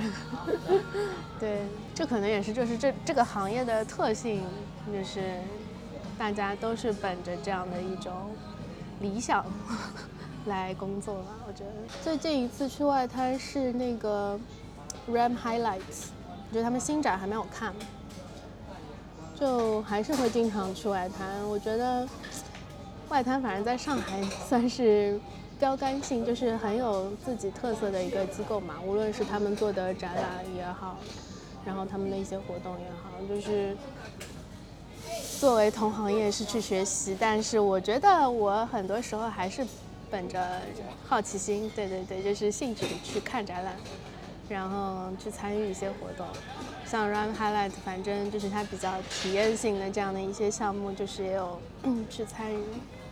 [1.38, 4.42] 对，这可能也是就是这这个行业的特性，
[4.90, 5.34] 就是
[6.18, 8.12] 大家都是本着这样的一种
[9.00, 9.44] 理想
[10.46, 11.36] 来工作吧。
[11.46, 11.70] 我觉得
[12.02, 14.40] 最近一次去外滩是那个
[15.11, 16.09] Ram Highlights，
[16.48, 17.74] 我觉得他们新展还没有看。
[19.38, 22.09] 就还是会经常去外滩，我觉得
[23.09, 25.20] 外滩反正在上海算是
[25.59, 28.76] 标杆性，就是很有自己特色的一个机构嘛。
[28.86, 30.96] 无论是他们做的展览也好，
[31.66, 33.76] 然后他们的一些活动也好，就是
[35.40, 39.66] 作为同行业是去学习，但是我觉得我很多时候还是
[40.11, 40.61] 本着
[41.06, 43.74] 好奇心，对对对，就是兴趣去看展览，
[44.48, 46.26] 然后去参与一些活动。
[46.86, 51.61] 像 Run Highlight，反正就是它比较体验性的这样的一些项目，就是也有
[52.09, 52.62] 去参与。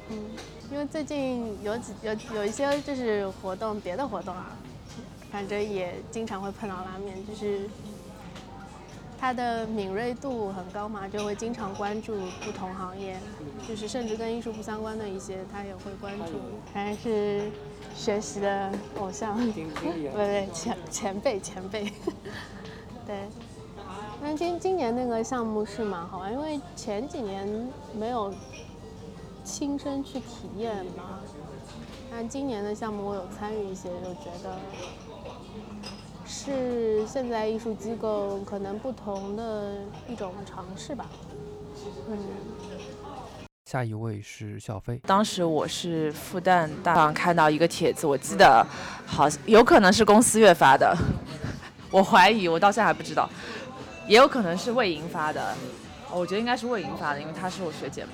[0.09, 0.31] 嗯，
[0.71, 4.57] 因为最近有几有有一些就是活动，别的活动啊，
[5.31, 7.69] 反正也经常会碰到拉面，就是
[9.19, 13.19] 它的敏锐度很高嘛，就会经常关注不同行业，
[13.69, 16.35] 就是甚至跟艺术不相关的一些，他也会关注。
[16.73, 17.51] 还是
[17.95, 21.85] 学习的偶像， 对对，前前辈前辈，
[23.07, 23.27] 对。
[24.23, 27.47] 那今今年那个项目是蛮好玩，因为前几年
[27.95, 28.33] 没有
[29.47, 31.21] 亲身去体验嘛。
[32.11, 34.59] 但今年的项目我有参与一些，就觉得
[36.27, 39.75] 是现在艺术机构可能不同的
[40.09, 41.07] 一种尝试吧。
[42.09, 42.19] 嗯。
[43.67, 45.01] 下一位是小飞。
[45.07, 48.67] 当时我是复旦大上看到一个帖子，我记得
[49.07, 50.97] 好有可能是公司月发的，
[51.91, 53.29] 我怀疑，我到现在还不知道。
[54.09, 55.53] 也有可能是魏莹发的，
[56.13, 58.11] 我觉得应该是魏莹发的，因为她是我学姐嘛。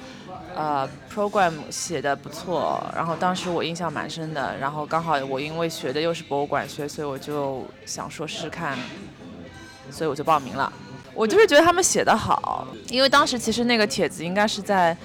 [0.55, 8.77] 呃，program 写的不错，然后当时我印象蛮深的，然后刚好我因为学的又是博物馆学，所以我就想说试试看，
[9.91, 10.73] 所以我就报名了。
[11.15, 14.97] 我就是觉得他们写的好，因为当时其实那个帖子应该是在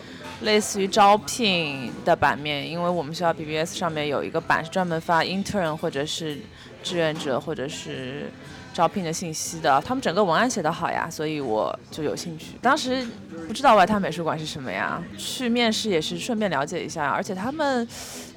[0.42, 6.40] 类似于招聘的版面，因为我们学校 BBS 上面有一个版是专门发 intern 或者是
[6.84, 8.32] 志愿者或者是。
[8.78, 9.82] 招聘的信息的。
[9.84, 12.50] 他们整个文案写得好呀，所以我就有兴趣。
[12.62, 13.04] 当时
[13.48, 17.88] 不知道外滩美术馆是什么呀，去面试也是顺便了解一下，而且他们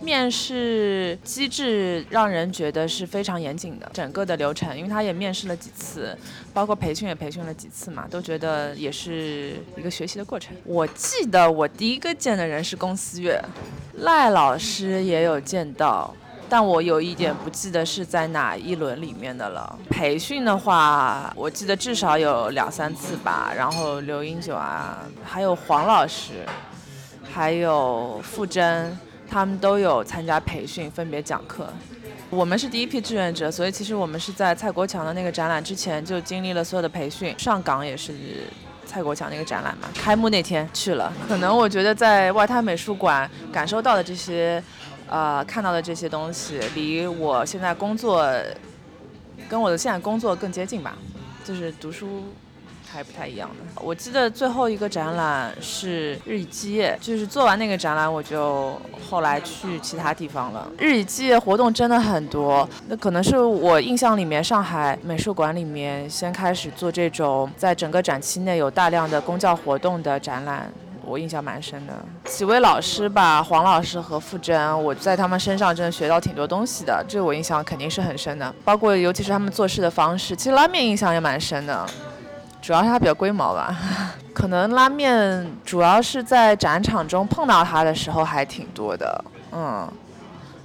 [0.01, 6.17] 面试机制让人觉得是非常严谨的，整个的流程，因为他也面试了几次，
[6.55, 10.57] 包括培训也培训了几次嘛，都觉得也是一个学习的过程。
[10.65, 13.39] 我记得我第一个见的人是龚思月，
[13.99, 16.15] 赖老师也有见到。
[16.51, 19.79] 但我有一点不记得是在哪一轮里面的了。
[19.89, 23.53] 培训的话，我记得至少有两三次吧。
[23.57, 26.45] 然后刘英九啊，还有黄老师，
[27.33, 28.99] 还有傅真，
[29.31, 31.69] 他们都有参加培训，分别讲课。
[32.29, 37.33] 我们是第一批志愿者，所以其实我们是在蔡国强的那个展览之前就经历了所有的培训。
[37.39, 38.13] 上岗也是
[38.85, 41.13] 蔡国强那个展览嘛，开幕那天去了。
[41.29, 44.61] 可能我觉得在外滩美术馆感受到的这些。
[45.11, 48.25] 呃，看到的这些东西离我现在工作，
[49.49, 50.97] 跟我的现在工作更接近吧，
[51.45, 52.23] 就是读书
[52.89, 53.83] 还不太一样的。
[53.83, 60.71] 我记得最后一个展览是日以继夜，就是做完那个展览，我就后来去其他地方了。
[60.79, 70.73] 日以继夜活动真的很多，那可能是我印象里面上海美术馆里面先开始做这种在整个展期内有大量的公教活动的展览。
[71.11, 71.93] 我印象蛮深的，
[72.25, 78.55] 几位老师吧，黄老师和傅真，我在他们身上真的学到挺多东西的，这我印象肯定是很深的。
[78.65, 81.85] 包括尤其是他们做事的方式，其实拉面印象也蛮深的，
[82.63, 83.77] 主要是他比较龟毛吧。
[84.33, 89.91] 可能拉面主要是在展场中碰到他的时候还挺多的，嗯，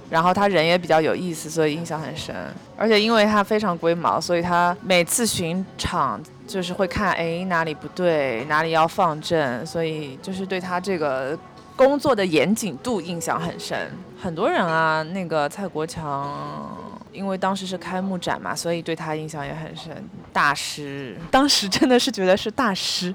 [0.08, 2.32] 然后他人也比较有意思，所以印象很深。
[2.76, 6.20] 而且因为他非常龟毛，所以他每次巡场。
[6.46, 11.36] 就是会看，哎，哪里不对，哪里要放正，所以就是对他这个
[11.74, 13.76] 工作的严谨度印象很深。
[14.22, 16.78] 很多人啊，那个蔡国强，
[17.12, 19.92] 因为当时是开幕展嘛，所以对他印象也很深。
[20.32, 23.14] 大师，当时真的是觉得是大师，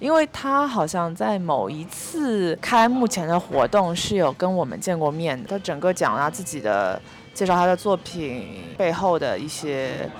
[0.00, 5.48] 因为他好像在某一次开幕前的活动是有跟我们见过面的。
[5.48, 7.00] 他整个讲了自己的，
[7.34, 10.10] 介绍他的作品背后的一些。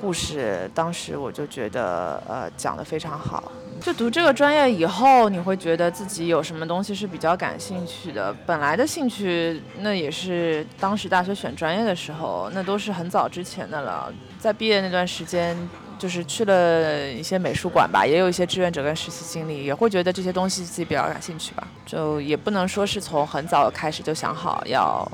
[0.00, 3.50] 故事当时我就觉得，呃，讲得非常好。
[3.80, 8.34] 就读这个专业以后，你会觉得自己有什么东西是比较感兴趣的。
[8.44, 14.12] 本来的兴趣，那也是当时大学选专业的时候，那都是很早之前的了。
[14.38, 15.56] 在毕业那段时间，
[15.96, 21.66] 就是去了一些美术馆吧，也有一些志愿者跟实习经历，也会觉得这些东西自己比较感兴趣吧。
[21.86, 25.08] 就也不能说是从很早开始就想好要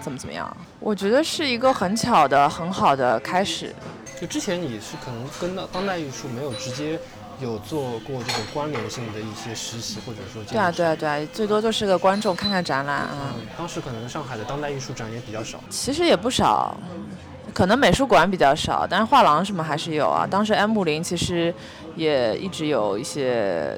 [0.00, 0.56] 怎么怎么样。
[0.78, 3.74] 我觉得是一个很巧的、很好的开始。
[4.20, 6.98] 就之前你是可能跟当当代艺术没有直接
[7.40, 13.34] 有做过这种关联性的一些实习，或者说对啊对啊对啊，最多就是个观众看看展览啊。
[13.56, 16.76] 当时可能上海的当代艺术展也比较少，其实也不少，
[17.54, 20.26] 可能美术馆比较少，但是画廊什么还是有啊。
[20.30, 21.54] 当时 M 五零其实
[21.96, 23.74] 也一直有一些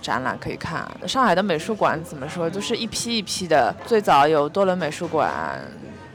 [0.00, 0.88] 展览可以看。
[1.06, 3.74] 上海的美术馆怎么说，都是一批一批的。
[3.86, 5.30] 最早有多伦美术馆。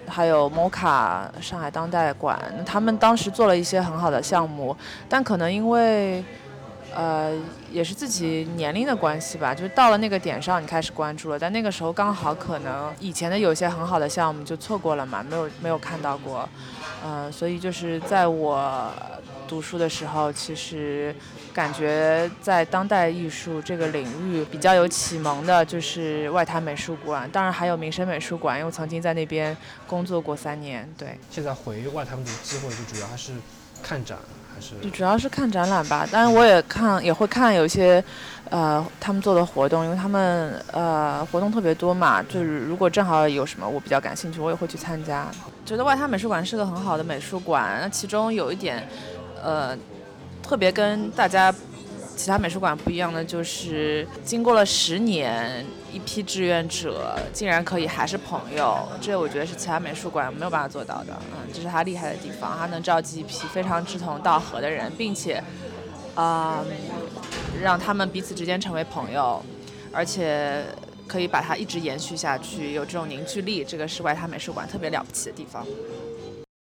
[0.07, 4.77] 还有 MOCA 上海当代馆，他们当时做了一些很好的项目，
[5.09, 6.23] 但可能因为，
[6.93, 7.33] 呃，
[7.71, 16.47] 也是自己年龄的关系吧，就是到了那个点上，你开始关注了，但那个时候刚好可能以前的有些很好的项目就错过了嘛，没有没有看到过，
[17.03, 18.87] 嗯，所以就是在我
[19.47, 21.15] 读书的时候，其实。
[21.55, 29.55] 感觉在当代艺术这个领域比较有启蒙的，就是外滩美术馆，当然还有民生美术馆，因为曾经在那边
[29.87, 30.85] 工作过三年。
[30.97, 33.31] 对，现在回外滩的机会就主要还是
[33.81, 34.17] 看展，
[34.53, 34.75] 还是？
[34.89, 38.03] 主要是看展览吧，当然我也看，也会看有一些，
[38.49, 45.25] 呃，他们做的活动，因为他们呃活动特别多嘛，就是如果正好有什么我比较感兴趣，我也会去参加。
[45.65, 48.85] 觉得外滩美术馆是个很好的美术馆，那其中有一点，
[49.41, 49.73] 呃。
[50.45, 51.53] 特别跟大家
[52.15, 61.17] 其他美术馆不一样的就是，经过了十年，一批志愿者竟然可以还是朋友，这我觉得是其他美术馆没有办法做到的。
[61.31, 65.43] 嗯，这是他厉害的地方，他能召集一批非常志同道合的人，并且，
[66.13, 66.63] 啊，
[67.59, 69.43] 让他们彼此之间成为朋友，
[69.91, 70.63] 而且
[71.07, 75.65] 可以把它一直延续下去，有这种凝聚力，这个是外滩美术馆特别了不起的地方。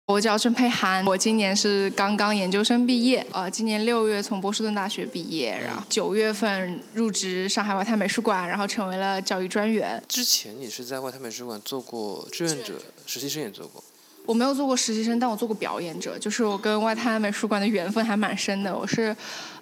[0.07, 9.99] 我叫郑佩涵，我今年是刚刚研究生毕业，呃，今年六月从波士顿大学毕业，然后九月份入职上海外滩美术馆，然后成为了教育专员。
[10.07, 12.75] 之前你是在外滩美术馆做过志愿者，
[13.07, 13.83] 实习生也做过。
[14.27, 18.75] 我没有做过实习生，但我做过表演者，就是我跟外滩美术馆的缘分还蛮深的。
[18.75, 19.15] 我是，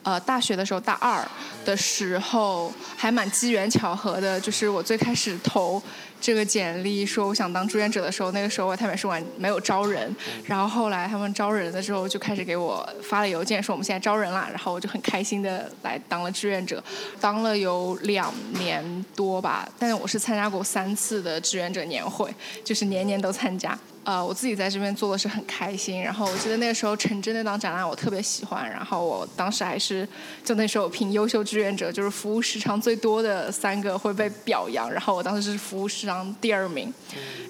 [0.03, 1.25] 呃，大学的时候大二
[1.63, 5.81] 的时候还蛮机缘巧合的，就是我最开始投
[6.23, 10.15] 这个简历说我想当志愿者的时候，那个时候外滩美术馆没有招人，
[10.45, 16.81] 然后后来他们招人了之后就开始给我发了邮件说我们现在招人啦，然后我就很开心的来当了志愿者，
[17.19, 23.77] 当了有两年多吧，但是我是参加过三次的志愿者年会，就是年年都参加。
[24.03, 26.01] 呃，我自己在这边做的是很开心。
[26.01, 28.69] 然后我记得那个时候陈真那档展览我特别喜欢。
[28.69, 30.07] 然后我当时还是
[30.43, 34.91] 就那时候评优秀志愿者，就是服务时长最多的三个会被表扬。
[34.91, 36.93] 然后我当时是服务时长第二名，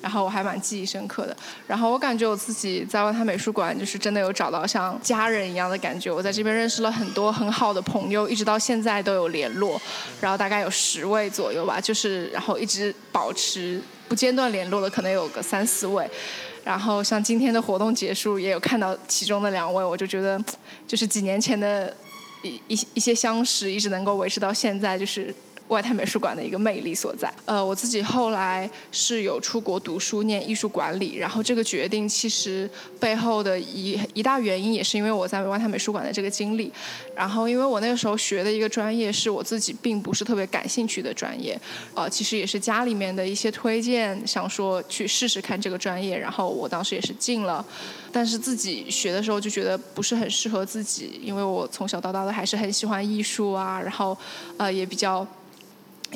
[0.02, 1.36] 然后我还蛮记忆深刻的。
[1.66, 6.12] 然后我感觉我自己在外滩美术馆就是真的有找到像家人一样的感觉。
[6.12, 9.82] 我在这边认识了很多很好的朋友，一直到现在都有联络。
[10.22, 13.82] 然后大概有十位左右吧，就是然后一直保持。
[14.10, 16.08] 不间断联络的可能有个三四位，
[16.64, 20.44] 然后像今天的活动结束，也有看到其中的两位，我就觉得，
[20.88, 21.96] 就是几年前的
[22.42, 25.34] 一一一些相识，一直能够维持到现在，就是。
[25.74, 27.34] 外滩美术馆的一个魅力所在。
[27.46, 32.70] 呃，我自己后来是有出国读书念艺术管理，然后这个决定其实
[33.00, 36.72] 背后的一一大原因也是因为我在外滩美术馆的这个经历。
[37.16, 41.60] 然后因为我那个时候学的一个专业是我自己并不是特别感兴趣的专业，
[41.96, 46.18] 呃，其实也是家里面的一些推荐，想说去试试看这个专业。
[46.18, 47.66] 然后我当时也是进了，
[48.12, 54.18] 但是自己学的时候就觉得不是很适合自己，因为我从小到大的还是很喜欢艺术啊，然后
[54.58, 55.26] 呃也比较。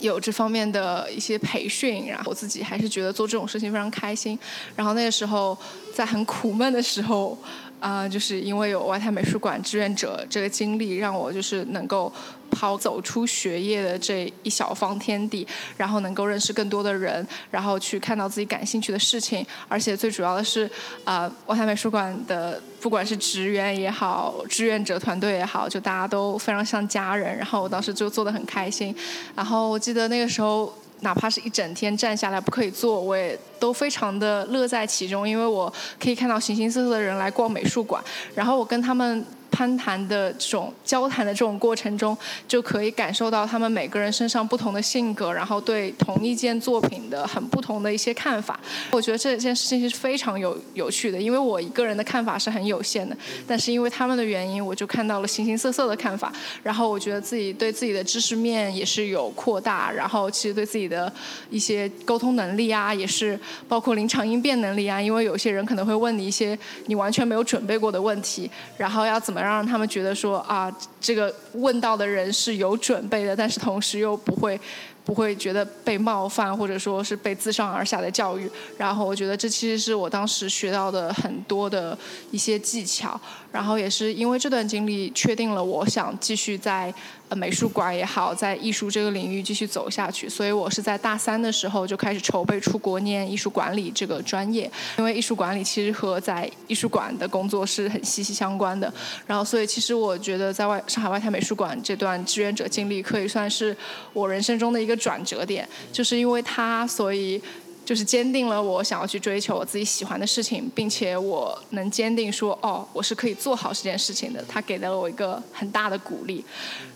[0.02, 4.38] 有这方面的一些培训，然后我自己还是觉得做这种事情非常开心。
[4.76, 5.58] 然后那个时候
[5.94, 7.38] 在很苦闷的时候。
[7.80, 12.12] 啊，就是因为有外滩美术馆志愿者这个经历，让我就是能够
[12.50, 15.46] 跑走出学业的这一小方天地，
[15.78, 19.46] 然后能够认识更多的人，然后去看到自己感兴趣的事情。
[19.68, 20.70] 而且最主要的是，
[21.04, 27.38] 啊，外滩美术馆的不管是职员也好，志愿者团队也好，就大家都非常像家人。
[27.38, 28.96] 然后我当时就做的很开心。
[29.36, 30.74] 然后我记得那个时候。
[31.02, 38.04] 哪怕是一整天站下来不可以坐，我也都非常的乐在其中，因为我可以看到形形色色的人来逛美术馆，
[38.36, 39.26] 然后我跟他们。
[39.52, 42.18] 攀谈的这种交谈的这种过程中，
[42.48, 48.60] 就可以感受到他们每个人身上不同的性格，然后对同一件作品的很不同的一些看法。
[48.92, 53.16] 我觉得这件事情是非常有有趣的，因为我一个人的看法是很有限的，
[53.48, 56.32] 但是因为他们的原因，我就看到了形形色色的看法。
[56.62, 61.12] 然后我觉得自己对自己的知识面也是有扩大，然后其实对自己的
[61.50, 69.37] 一些沟通能力啊，也是包括临场应变能力啊，因为有些人可能会问你一些你完全没有准备过的问题，然后要怎么。
[69.42, 74.60] 让他们觉得说啊，这个问到的人是有准备的，但是同时又不会。
[75.08, 78.52] 不会觉得被冒犯，或者说是被自上而下的教育。
[78.78, 81.98] 然后我觉得这其实是我当时学到的很多的
[82.30, 83.18] 一些技巧。
[83.52, 86.94] 然后也是因为这段经历，确定了我想继续在
[87.30, 90.28] 呃美术馆也好，在艺术这个领域继续走下去。
[90.28, 94.70] 所以我是在大三的时候就开始筹备出国念艺术管理这个专业。
[94.98, 98.94] 因为艺术管理其实和在艺术馆的工作是很息息相关的。
[99.26, 103.76] 然后所以其实我觉得在外上海外滩美术馆这段志愿者经历，可以算是
[104.14, 104.98] 我人生中的一个。
[104.98, 107.42] 转折点，就是因为他，所以
[107.88, 114.44] 就是坚定了我想要去追求我自己喜欢的事情，并且我能坚定说，哦，我是可以做好这件事情的。
[114.46, 116.44] 他给了我一个很大的鼓励。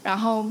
[0.03, 0.45] 然后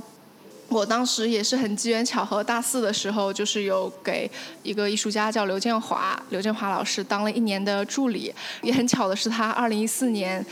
[0.71, 4.31] 我当时也是很机缘巧合，大四的时候就是有给
[4.63, 8.33] 一个艺术家叫刘建华，刘建华老师当了一年的助理。
[8.63, 10.43] 也很巧的是，他二零一四年。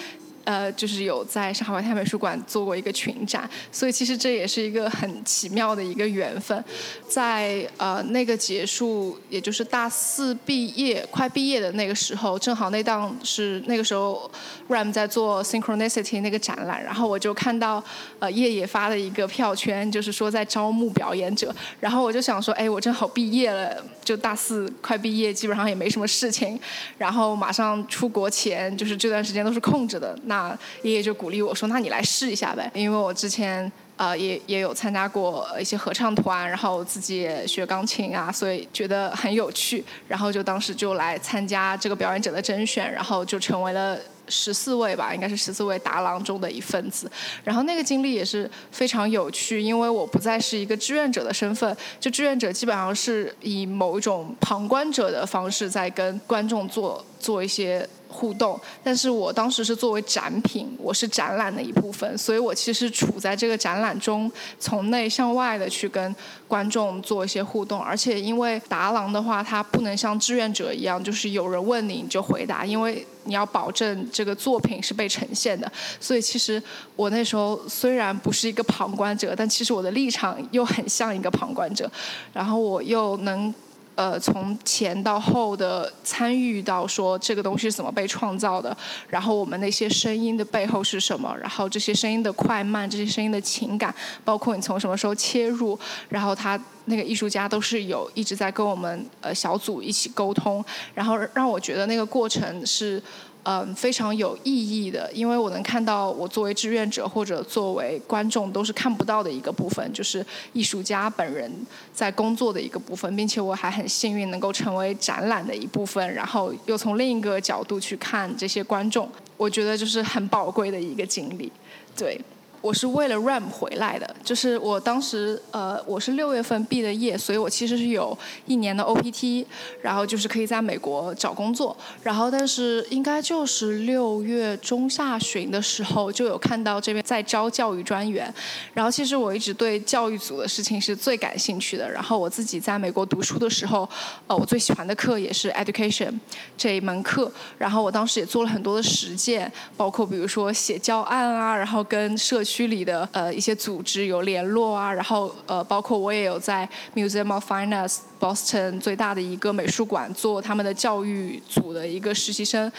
[0.49, 6.64] 呃，就是有在上海外滩美术馆做过一个群展，所以其实这也是一个很奇妙的一个缘分。
[7.07, 14.30] 在呃那个结束，也就是大四毕业快毕业的那个时候，正好那档是那个时候
[14.70, 17.84] ，Ram 在做 Synchronicity 那个展览，然后我就看到
[18.18, 26.59] 呃叶叶发的一个票圈，就是说在招募表演者，然后我就想说，哎，我正好毕业了，就大四快毕业，基本上也没什么事情，
[26.96, 30.38] 然后马上出国前，就是这段时间都是空着的，那。
[30.39, 39.84] 啊，爷爷就鼓励我说：“那你来试一下呗，因为我之前呃也也有参加过一些合唱团，然后自己也学钢琴啊，所以觉得很有趣。
[40.07, 43.99] 然后就当时就来参加这个表演者的甄选，然后就成为了
[44.29, 47.11] 十四位吧，应该是十四位达郎中的一份子。
[47.45, 57.89] 然后那个经历也是非常有趣，因为我不再是一个志愿者的身份，就志愿者基本上是以某一种旁观者的方式在跟观众做做一些。
[58.11, 66.16] 互动，但是我当时是作为展品，我是展览的一部分，所以我其实处在这个展览中，从内向外的去跟
[66.49, 75.70] 观众做一些互动，而且因为达郎的话，他不能像志愿者一样，就是有人问你你就回答，因为你要保证这个作品是被呈现的，
[76.01, 76.61] 所以其实
[76.97, 81.89] 我那时候虽然不是一个旁观者，但其实我的立场又很像一个旁观者，
[82.33, 83.55] 然后我又能。
[83.99, 88.76] 呃，从前到后的参与到说这个东西是怎么被创造的，
[89.09, 93.92] 然后我们那些声音的背后是什么，然后这些声音的快慢，这些声音的情感，
[94.24, 95.76] 包括你从什么时候切入，
[96.09, 103.03] 然后他那个艺术家都是有一直在跟我们呃小组一起沟通，然后让我觉得那个过程是。
[103.45, 111.51] 嗯，非常有意义的，因为我能看到我作为志愿者或者作为观众都是看不到的一个部分，就是艺术家本人
[111.95, 119.09] 在工作的一个部分，并且我还很幸运能够成为展览的一部分，然后又从另一个角度去看这些观众，
[119.39, 121.51] 我觉得就是很宝贵的一个经历，
[121.97, 122.20] 对。
[122.68, 129.46] 我是为了 RAM 回来的，就是我当时呃我是六月份毕的业，所以我其实是有一年的 OPT，
[129.80, 138.30] 然后就是可以在美国找工作，然后但是应该就是六月中下旬的时候就有看到这边在招教育专员，
[138.74, 143.88] 然后其实我一直对教育组的事情是最感兴趣的，然后我自己在美国读书的时候，
[144.26, 146.12] 呃我最喜欢的课也是 Education
[146.54, 162.72] 这一门课，然后我当时也做了很多的实践，包括比如说写教案啊，然后跟社区区里的呃一些组织有联络啊，然后呃包括我也有在 Museum of Fine Arts Boston 最大的一个美术馆做他们的教育组的一个实习生。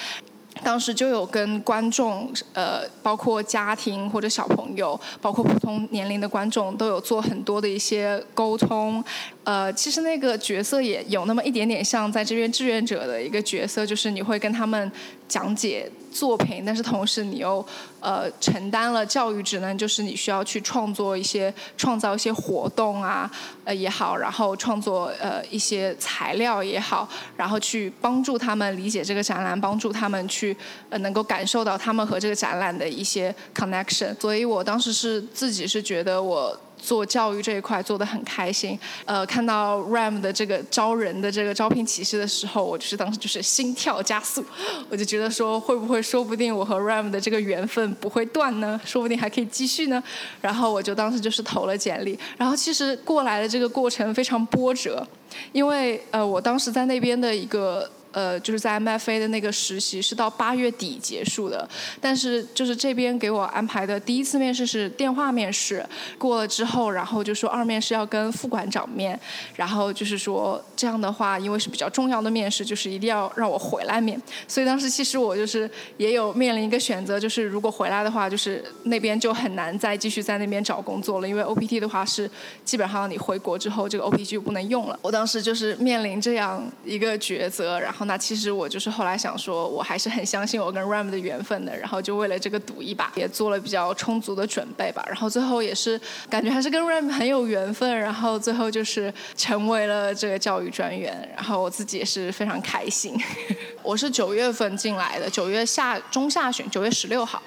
[0.62, 9.02] 当时就有跟观众，呃，包括家庭或者小朋友，包括普通年龄的观众，都有做很多的一些沟通。
[9.46, 14.92] 呃，其实那个角色也有那么一点点像在这边志愿者的一个角色，就是你会跟他们
[15.30, 17.66] 讲解作品，但是同时你又
[18.00, 23.30] 呃承担了教育职能，就是你需要去创作一些、创造一些活动啊，
[23.64, 27.08] 呃也好，然后创作呃一些材料也好，
[27.38, 30.56] 然后去帮助他们理解这个展览，帮助他们去
[30.90, 34.14] 呃能够感受到他们和这个展览的一些 connection。
[34.20, 36.60] 所以我当时是自己是觉得我。
[36.82, 44.44] 做教育这一块做得很开心，呃，看到 RAM 的这个招人的这个招聘启事的时候，我就是当时就是心跳加速，
[44.90, 48.80] 我就觉得说会不会说不定我和 RAM 的这个缘分不会断呢？
[48.86, 50.02] 说不定还可以继续呢。
[50.42, 55.06] 然后我就当时就是投了简历，然后其实过来的这个过程非常波折，
[55.52, 57.90] 因为呃我当时在那边的一个。
[58.12, 61.68] 呃，就是在 MFA 的那个实习是到八月底结束的，
[62.02, 65.86] 但是就是这边给我安排的第一次面试是电话面试，
[66.18, 69.20] 过了之后，然后就说二面是要跟副馆长面，
[69.56, 82.28] 然后就是说这样的话，因为是比较重要的面试，就是一定要让我回来面，所以当时其实我就是也有面临一个选择，就是如果回来的话，就是那边就很难再继续在那边找工作了，因为 OPT 的话是
[82.66, 87.99] 基本上你回国之后这个 OPT 就不能用了，我当时就是面临这样一个抉择，然后。
[88.06, 95.04] 那其实我就是后来想说，我还是很相信我跟 Ram 的缘分的，然后就为了这个赌一把，也做了比较充足的准备吧。
[95.08, 103.20] 然后最后也是感觉还是跟 Ram 很有缘分，然后最后就是成为了这个教育专员，然后我自己也是非常开心。
[103.84, 107.42] 我是九月份进来的，九月下中下旬，九月十六号，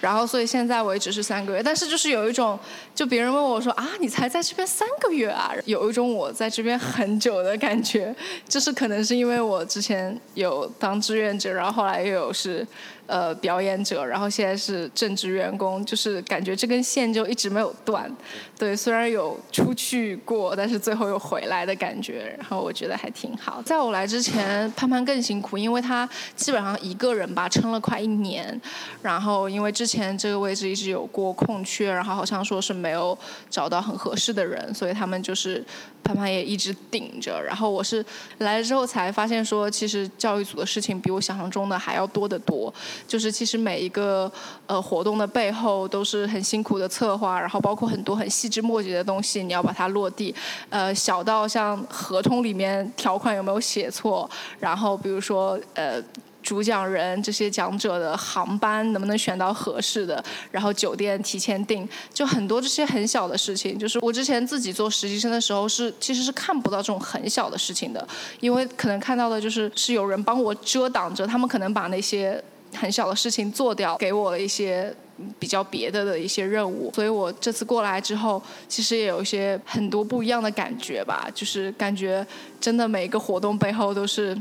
[0.00, 2.58] 然后所以现在为止是三个月，但是就是有一种，
[2.94, 8.14] 就别人问我说啊，你才在这边三个月啊，有一种我在这边很久的感觉，
[8.48, 9.97] 就是可能是因为我之前。
[10.34, 12.66] 有当志愿者，然后后来又有是。
[13.08, 18.14] 呃，表演者，然后现在是正职员工，就是感觉这根线就一直没有断。
[18.58, 23.62] 对，虽然有出去过，但是最后又回来的感觉，然后我觉得还挺好。
[23.62, 26.06] 在我来之前，潘潘更辛苦，因为他
[26.36, 28.60] 基本上一个人吧撑了快一年，
[29.00, 33.16] 然后因为之前这个位置一直有过空缺，然后好像说是没有
[33.48, 35.64] 找到很合适的人，所以他们就是
[36.04, 37.42] 潘潘也一直顶着。
[37.42, 38.04] 然后我是
[38.38, 42.72] 来了之后才发现说，其实教育组的事情比我想象中的还要多得多。
[43.06, 44.30] 就是其实每一个
[44.66, 50.34] 呃活动的背后都是很辛苦的策划，然后包括很多很细枝末节的东西，你要把它落地。
[50.70, 54.28] 呃，小到像合同里面条款有没有写错，
[54.58, 56.02] 然后比如说呃
[56.42, 63.78] 主讲人这些讲者的航班能不能选到合适的，然后酒店提前订，就很多这些很小的事情。
[63.78, 68.06] 就是我之前自己做实习生的时候是其实是看不到这种很小的事情的，
[68.40, 72.42] 因为可能看到的就是是有人帮我遮挡着，他们可能把那些。
[72.74, 74.94] 很小的事情做掉，给我了一些
[75.38, 76.92] 比较别的的一些任务。
[76.94, 82.26] 所以我这次过来之后，其实也有一些很多不一样的感觉吧，就是感觉
[82.60, 84.36] 真的每一个活动背后都是。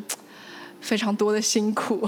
[0.79, 2.07] 非常多的辛苦。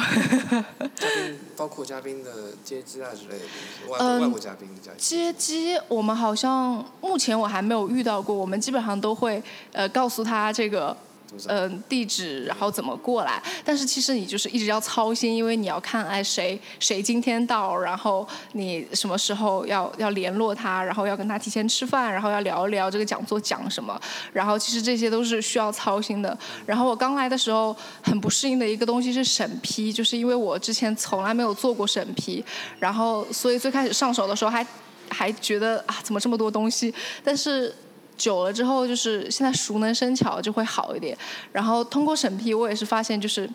[0.96, 2.30] 嘉宾包括嘉宾的
[2.64, 3.46] 接机啊之类的
[3.90, 5.18] 外外国嘉宾的接机。
[5.18, 9.42] 接机我们好像目前我还没有遇到过，我们基本上都会
[9.72, 10.96] 呃告诉他这个。
[11.48, 13.42] 嗯，地址，然后怎么过来？
[13.64, 24.00] 但是其实你就是一直要操心，因为你要看哎谁谁今天到，然后你什么时候要要联络他，然后要跟他提前吃饭，然后要聊一聊这个讲座讲什么。
[24.34, 26.38] 然后其实这些都是需要操心的。
[26.66, 32.44] 然后我刚来的时候很不适应的一个东西是审批，就是因为我之前从来没有做过审批，
[32.80, 34.66] 然后所以最开始上手的时候还
[35.10, 37.74] 还觉得啊怎么这么多东西，但是。
[38.20, 41.18] 久了之后，就是现在熟能生巧，就会好一点。
[41.52, 43.50] 然后通过审批，我也是发现就是。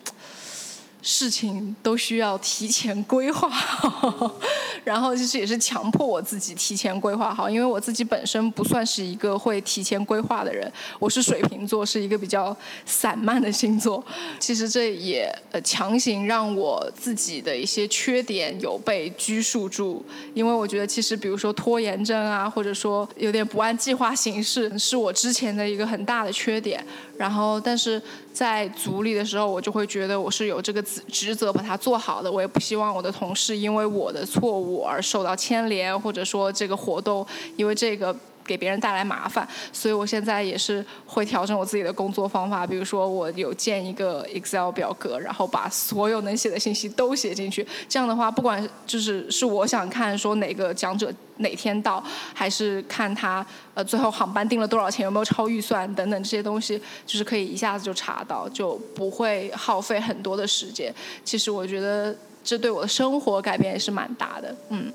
[1.07, 4.35] 事情都需要提前规划好，
[4.83, 14.03] 然后其实也是强迫我自己提前规划好，因为我自己本身不算是一个会提前规划的人，我是水瓶座，是一个比较散漫的星座。
[14.39, 20.03] 其实这也呃强行让我自己的一些缺点有被拘束住，
[20.33, 26.83] 因为我觉得其实比如说拖延症啊，或者说有点不按计划行事，是我之前的一个很大的缺点。
[27.17, 28.01] 然后但是。
[28.35, 32.29] 在组里的时候，我就会觉得我是有这个职职责把它做好的。
[32.29, 38.13] 我也不希望我的同事因为我的错误而受到牵连，或者说这个活动因为这个。
[38.45, 42.65] 给别人带来麻烦，所以我现在也是会调整我自己的工作方法。
[42.65, 47.65] 比如说，我有建一个 Excel 表格，然后把所有能写的信息都写进去。
[47.89, 60.93] 这样的话，不管就是是我想看说哪个讲者哪天到，还是看他呃最后航班订了多少钱，有没有超预算等等这些东西，就是可以一下子就查到，就不会耗费很多的时间。
[61.23, 64.93] 其实我觉得这对我的生活改变也是蛮大的，嗯。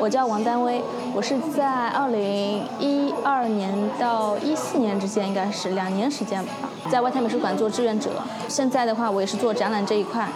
[0.00, 0.80] 我叫王丹薇，
[1.14, 6.52] 我是在二零一二年到一四年之间，应该是两年时间吧，
[6.90, 8.08] 在外滩美术馆做志愿者。
[8.48, 10.26] 现在的话，我也是做展览这一块。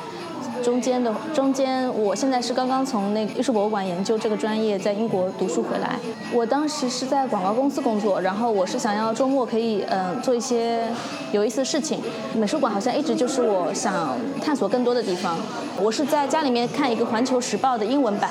[0.62, 5.98] 中间的中间，我现在是刚刚从那个艺术博物馆研究这个专业，在英国读书回来。
[6.32, 10.84] 我当时是在广告公司工作，然后我是想要周末可以嗯做一些
[11.32, 12.00] 有意思的事情。
[12.34, 15.36] 美术馆好像一直就是我想探索更多的地方。
[15.80, 18.30] 我是在家里面看一个《环球时报》的英文版，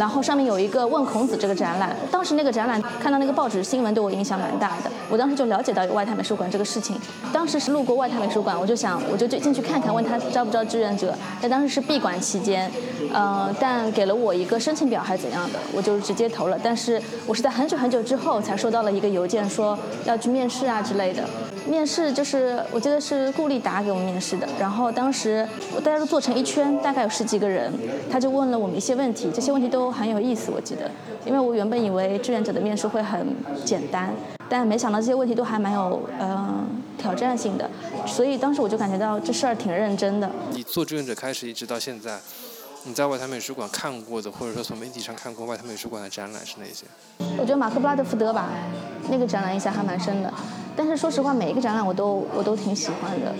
[0.00, 1.94] 然后上面有一个《问孔子》这个展览。
[2.10, 6.98] 当时那个展览看到那个报纸新闻对我影响蛮大的，我当时就了解到有外滩美术馆这个事情。
[7.32, 11.14] 当时是路过外滩美术馆，我就想我就就进去看看，问他招不招志愿者。
[11.40, 11.70] 但当时。
[11.70, 12.68] 是闭馆期间，
[13.12, 16.58] 呃，但给了我一个申请表还是怎样的，我就直接投了。
[16.60, 21.22] 但是我是在很久很久之后才收到了一个邮件，说要去面试啊之类的。
[21.68, 25.46] 面试就是我记得是顾立达给我们面试的，然后当时
[25.84, 27.72] 大家都坐成一圈，大概有十几个人，
[28.10, 30.90] 他就问了我们一些问题，这些问题都很有意思，我记得，
[31.24, 33.34] 因为我原本以为志愿者的面试会很
[33.64, 34.12] 简单，
[34.48, 36.64] 但没想到这些问题都还蛮有呃
[36.98, 37.68] 挑战性的，
[38.06, 40.30] 所以当时我就感觉到这事儿挺认真的。
[40.52, 42.18] 你做志愿者开始一直到现在。
[42.84, 46.86] 你在外滩美术馆看过的，或者说从媒体上看过外滩美术馆的展览是哪些？
[47.36, 48.48] 我觉得马克布拉德福德吧，
[49.10, 50.32] 那个展览印象还蛮深的。
[50.74, 53.34] 但是说实话，每一个展览我都我都挺喜欢的。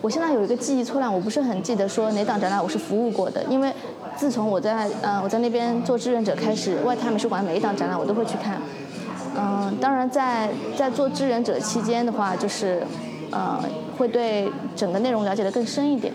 [0.00, 3.74] 我现在有一个记忆错乱，我不是很记得说哪档展览我是服务过的，因为
[4.16, 8.60] 自从我在呃我在那边做志愿者开始，外滩美术馆每一档展览我都会去看。
[9.36, 12.82] 嗯，当然在在做志愿者期间的话，就是
[13.30, 13.60] 呃
[13.98, 16.12] 会对整个内容了解的更深一点。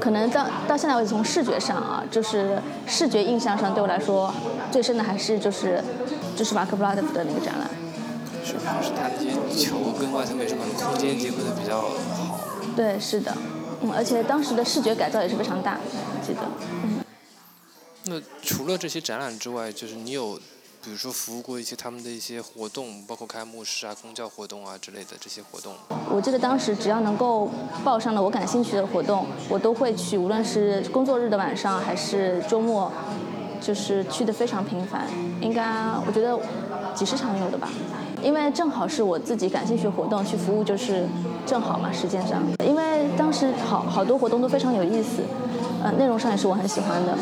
[0.00, 4.32] 可能到到现在为止，从视觉上啊，就是视觉印象上，对我来说
[4.70, 5.84] 最深的还是就是
[6.34, 7.68] 就是马克布拉德的那个展览。
[8.44, 12.40] 是不是他那些球跟外滩美术馆的空间结合的比较好？
[12.74, 13.32] 对，是的，
[13.82, 15.78] 嗯，而且当时的视觉改造也是非常大，
[16.26, 16.40] 记得。
[16.84, 17.01] 嗯。
[18.04, 20.38] 那除了这些展览之外，就是你有。
[20.84, 25.72] 比如说服务过一些他们的一些活动，包括开幕式啊、公教活动啊之类的这些活动。
[26.10, 27.48] 我记得当时只要能够
[27.84, 32.90] 报上了我感兴趣的活动，我都会去，无论是工作日的晚上还是周末，
[33.60, 35.06] 就是去的非常频繁。
[35.40, 35.62] 应该
[36.04, 36.36] 我觉得
[36.96, 37.70] 几十场有的吧，
[38.20, 41.06] 因为正好是我自己感兴趣的活动去服务，就是
[41.46, 42.42] 正好嘛时间上。
[42.66, 45.22] 因为当时好好多活动都非常有意思。
[45.82, 47.16] 呃，内容上也是我很喜欢的。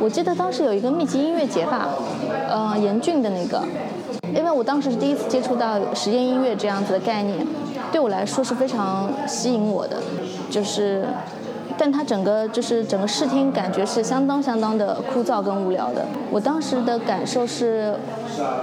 [0.00, 1.88] 我记得当时有一个密集音乐节吧，
[2.48, 3.62] 呃，严峻的那个，
[4.34, 7.46] 因为我当时是第一次接触到实验音乐这样子的概念，
[7.90, 9.96] 对我来说是非常吸引我的。
[10.50, 11.06] 就是，
[11.82, 16.06] 但它整个就是整个视听感觉是相当相当的枯燥跟无聊的。
[16.30, 17.92] 我当时的感受是，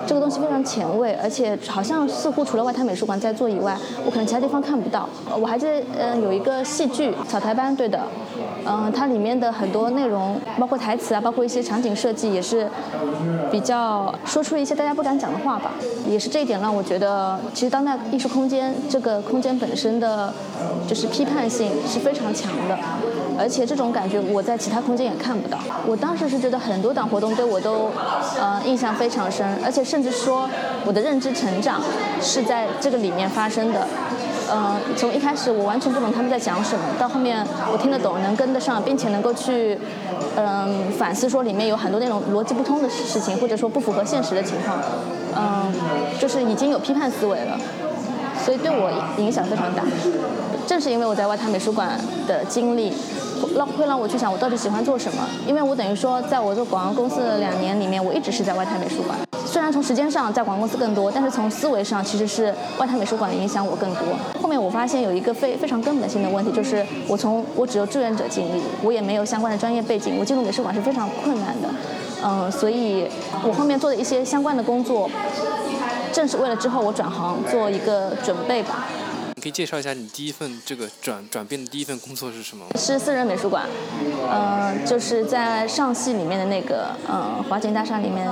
[0.08, 5.10] 这个东西非常前卫，而且好像似乎除了外滩美术馆在做以外，我可能其他地方看不到。
[5.38, 8.00] 我还记得，嗯，有一个戏剧草台班，对的，
[8.66, 12.70] 嗯，它里面的很多内容，包括台词啊，包括一些场景设计，也是
[13.52, 15.72] 比较说出了一些大家不敢讲的话吧。
[16.08, 20.34] 也是这一点让我觉得，其实当代艺术空间这个空间本身的，
[20.88, 22.80] 就是批判性是非常强的，
[23.38, 25.58] 而且这种感觉我在其他空间也看不到。
[25.86, 27.90] 我当时是觉得很多档活动对我都，
[28.40, 30.50] 呃，印象非常深，而且甚至说
[30.86, 31.82] 我的认知成长
[32.22, 33.88] 是在这个里面发生的。
[34.52, 39.78] 嗯，从一开始我完全不懂他们在讲什么，到后面我听得懂，能跟得上，并且能够去，
[40.36, 44.76] 嗯，反思说里面有很多那种逻辑不通的事情，或者说不符合现实的情况，
[45.36, 45.72] 嗯，
[46.18, 47.56] 就是已经有批判思维了，
[48.44, 49.84] 所以对我影响非常大。
[50.70, 52.94] 正是因为我在外滩美术馆的经历，
[53.56, 59.18] 让会让我去想我到底喜欢做什么，因为我等于说在我做广告公司的两年里面，我一直是在外滩美术馆。
[59.48, 64.04] 虽然从时间上在广告公司更多，但是从思维上其实是外滩美术馆的影响我更多。
[64.40, 71.70] 后面我发现有一个非非常根本性的问题，就是我从我只有志愿者经历，我也没有相关的专业背景，我进入美术馆是非常困难的。
[72.24, 73.08] 嗯，所以
[73.42, 75.10] 我后面做的一些相关的工作，
[76.14, 78.86] 正是为了之后我转行做一个准备吧。
[79.40, 82.66] 可以介绍一下你第一份这个转转变的第一份工作是什么？
[82.76, 83.66] 是私人美术馆，
[84.32, 88.28] 嗯，就是在上戏里面的那个嗯华景大厦里面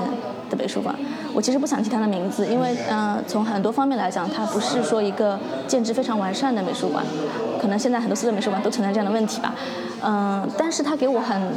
[0.49, 0.95] 的美术馆。
[1.33, 7.05] 我其实不想提它的名字，因为嗯从很多方面来讲，它不是说一个建制非常完善的美术馆，
[7.61, 9.55] 可能现在很多私人美术馆都存在这样的问题吧。
[10.03, 11.51] 嗯，但是它给我很。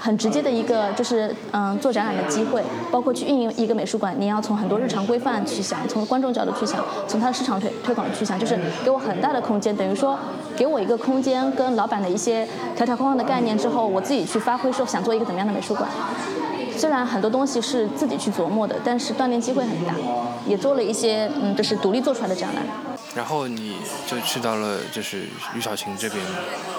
[0.00, 10.18] 很直接的一个就是嗯做展览的机会，包括去运营一个美术馆，你要从很多日常规范去想，从观众角度去想，从它的市场推推广去想，就是给我很大的空间，等于说
[10.56, 15.86] 给我一个空间跟老板的一些条条框框的概念之后，我自己去发挥说想做一个怎么样的美术馆。
[16.76, 19.94] 虽然很多东西是自己去琢磨的，但是锻炼机会很大，
[20.46, 22.64] 也做了一些嗯就是独立做出来的展览。
[23.14, 25.22] 然后你就去到了就是
[25.54, 26.24] 于小琴这边，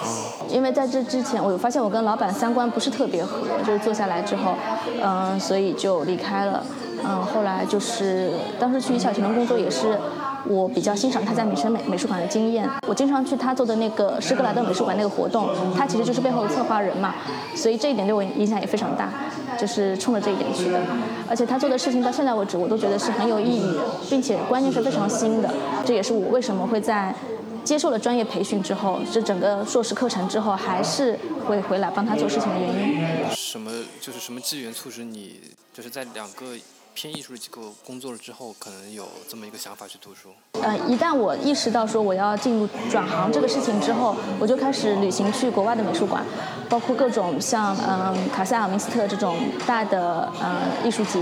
[0.04, 4.54] 嗯，因为在这之前，我发现我跟老板三观不是特别合，就是坐下来之后，
[5.02, 6.64] 嗯，所以就离开了，
[7.04, 9.98] 嗯，后来就是当时去于小琴的工作也是。
[10.44, 17.14] 我比较欣赏他在米生美美术馆的经验，我经常去他做的那个施格莱德美术馆那个活动，他其实就是背后的策划人嘛，
[17.54, 19.08] 所以这一点对我影响也非常大，
[19.56, 20.80] 就是冲着这一点去的。
[21.30, 25.48] 而且他做的事情到现在为止，我都觉得是很有意义的，并且观念是非常新的。
[25.86, 27.14] 这也是我为什么会在
[27.62, 32.98] 接受了专业培训之后，这整个硕士课程之后，还是会回来帮他做事情的原因。
[33.30, 35.38] 什么就是什么机缘促使你
[35.72, 36.46] 就是在两个。
[36.94, 40.28] 偏艺术的机构工作了之后，可能有这么一个想法去读书。
[40.62, 46.24] 呃，一旦我意识到说我要进入转行这个事情之后，我就开始旅行去国外的美术馆，
[46.68, 49.36] 包括各种像嗯卡塞尔明斯特这种
[49.66, 51.20] 大的嗯艺术节。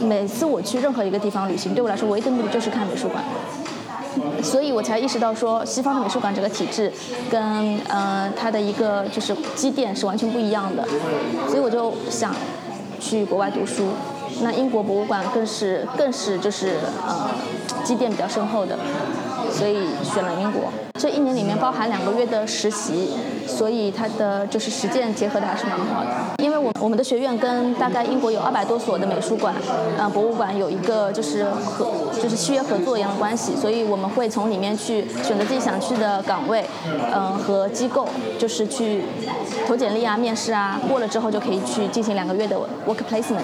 [0.00, 3.24] 每次我去任何一个地方旅行，对我来说唯一的目的就是看美术馆。
[4.42, 6.92] 所以我才意识到说，西方的美术馆这个体制
[7.30, 10.86] 跟嗯它的一个就是积淀是完全不一样的。
[11.48, 12.32] 所以我就想
[13.00, 13.88] 去国外读书。
[14.42, 17.30] 那英国博物馆更是更是就是呃
[17.82, 18.76] 积淀比较深厚的，
[19.50, 20.62] 所以选了英国。
[20.98, 23.10] 这一年里面包含两个月的实习，
[23.46, 26.10] 所以它的就是实践结合的还是蛮好的。
[26.38, 29.54] 因为我我们的学院跟大概英国有二百多所的美术馆、
[29.98, 31.90] 呃博物馆有一个就是合
[32.22, 36.64] 就是契约合作一样的关系，所以我们会从里面去选择自己想去的岗位，
[37.12, 38.08] 嗯和机构，
[38.38, 39.02] 就是去
[39.66, 42.56] 投简历啊、面试啊，过了之后就可以去进行两个月的
[42.86, 43.42] work placement。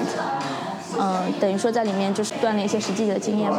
[0.99, 3.59] 嗯，等于说在里面就是锻炼一些实际的经验吧。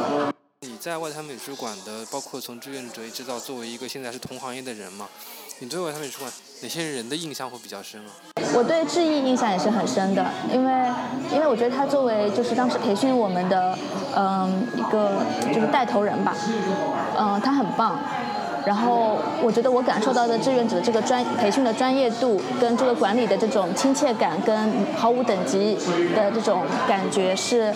[0.62, 5.08] 你在外滩美术馆的，包括从志愿者一直到作为一个现在是同行业的人嘛，
[5.60, 8.12] 你对外滩美术馆哪些人的印象会比较深啊？
[8.54, 10.24] 我对志毅印象也是很深的，
[10.54, 10.72] 因为
[11.32, 13.78] 因为我觉得他作为就是当时培训我们的
[14.16, 15.24] 嗯一个
[15.54, 16.36] 就是带头人吧，
[17.18, 17.98] 嗯他很棒。
[18.66, 25.76] 然后我觉得我感受到的志愿者的这个专培训的专业度，跟这个管理的这种亲切感，跟毫无等级
[26.16, 27.74] 的这种感觉，是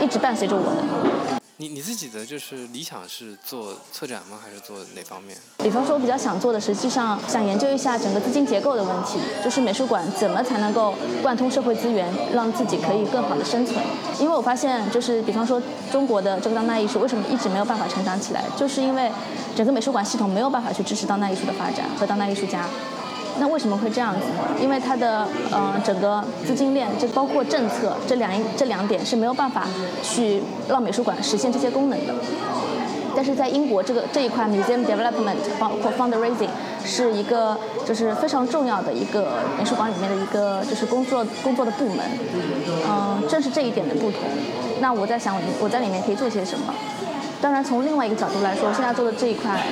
[0.00, 1.37] 一直伴随着我的。
[1.60, 4.38] 你你自己的就是理想是做策展吗？
[4.40, 5.36] 还是做哪方面？
[5.56, 13.76] 比方说，我比较想做的，实际上想研究一下整个资金结构的问题，就是美术馆怎么才能够贯通社会资源，让自己可以更好的生存。
[14.20, 19.10] 因为我发现，就是比方说中国的这个当代艺术为什么一直没有办法成长起来，就是因为
[19.56, 22.68] 整个美术馆系统没有办法去支持当代艺术的发展和当代艺术家。
[23.40, 24.34] 那为什么会这样子呢？
[24.60, 29.66] 因为它的呃整个资金链，就包括政策这两这两点是没有办法
[30.02, 32.14] 去让美术馆实现这些功能的。
[33.14, 36.48] 但是在英国这个这一块 museum development 包括 fundraising
[36.84, 41.98] 是一个就是非常重要的一个美术馆里面的一个就是工作工作的部门。
[42.88, 44.20] 嗯，正是这一点的不同。
[44.80, 46.72] 那我在想，我在里面可以做些什么？
[47.40, 49.62] 当然，从另外一个角度来说，现在做的这一块，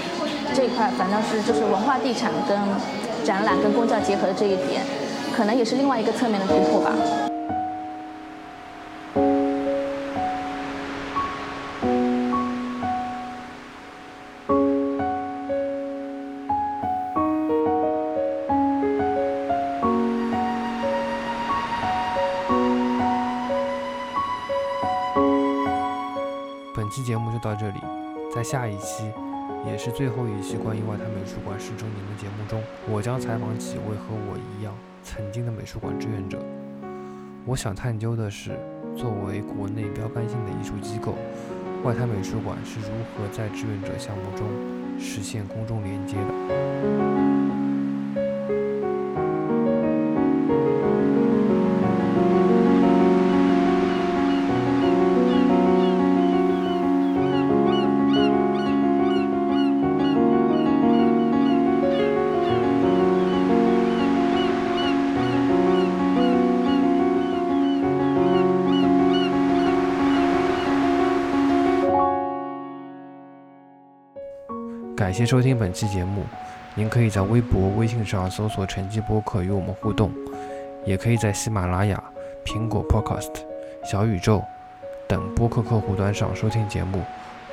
[0.55, 2.57] 这一块反倒是就是文化地产跟
[3.27, 4.85] 展览跟公教结合的这一点，
[5.35, 6.93] 可能也是另外一个侧面的突破吧。
[26.73, 27.81] 本期节目就到这里，
[28.33, 29.11] 在下一期，
[29.65, 36.39] 也是最后一期关于外滩美术馆十周年的节目中，我将采访几位和我一样曾经的美术馆志愿者。
[37.45, 38.59] 我想探究的是，
[38.97, 41.15] 作为国内标杆性的艺术机构，
[41.85, 44.47] 外滩美术馆是如何在志愿者项目中
[44.99, 47.46] 实现公众连接的。
[75.07, 76.25] 感谢收听本期节目，
[76.75, 80.11] 您可以在微博、微信上搜索“晨曦播客”与我们互动，
[80.85, 82.03] 也可以在喜马拉雅、
[82.45, 83.31] 苹果 Podcast、
[83.85, 84.43] 小宇宙
[85.07, 87.05] 等播客客户端上收听节目。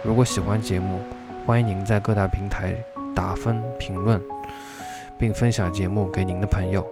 [0.02, 1.00] 如果喜欢节目，
[1.46, 2.74] 欢迎您在各大平台
[3.16, 4.20] 打分、评论，
[5.16, 6.84] 并分享节目给您的朋友。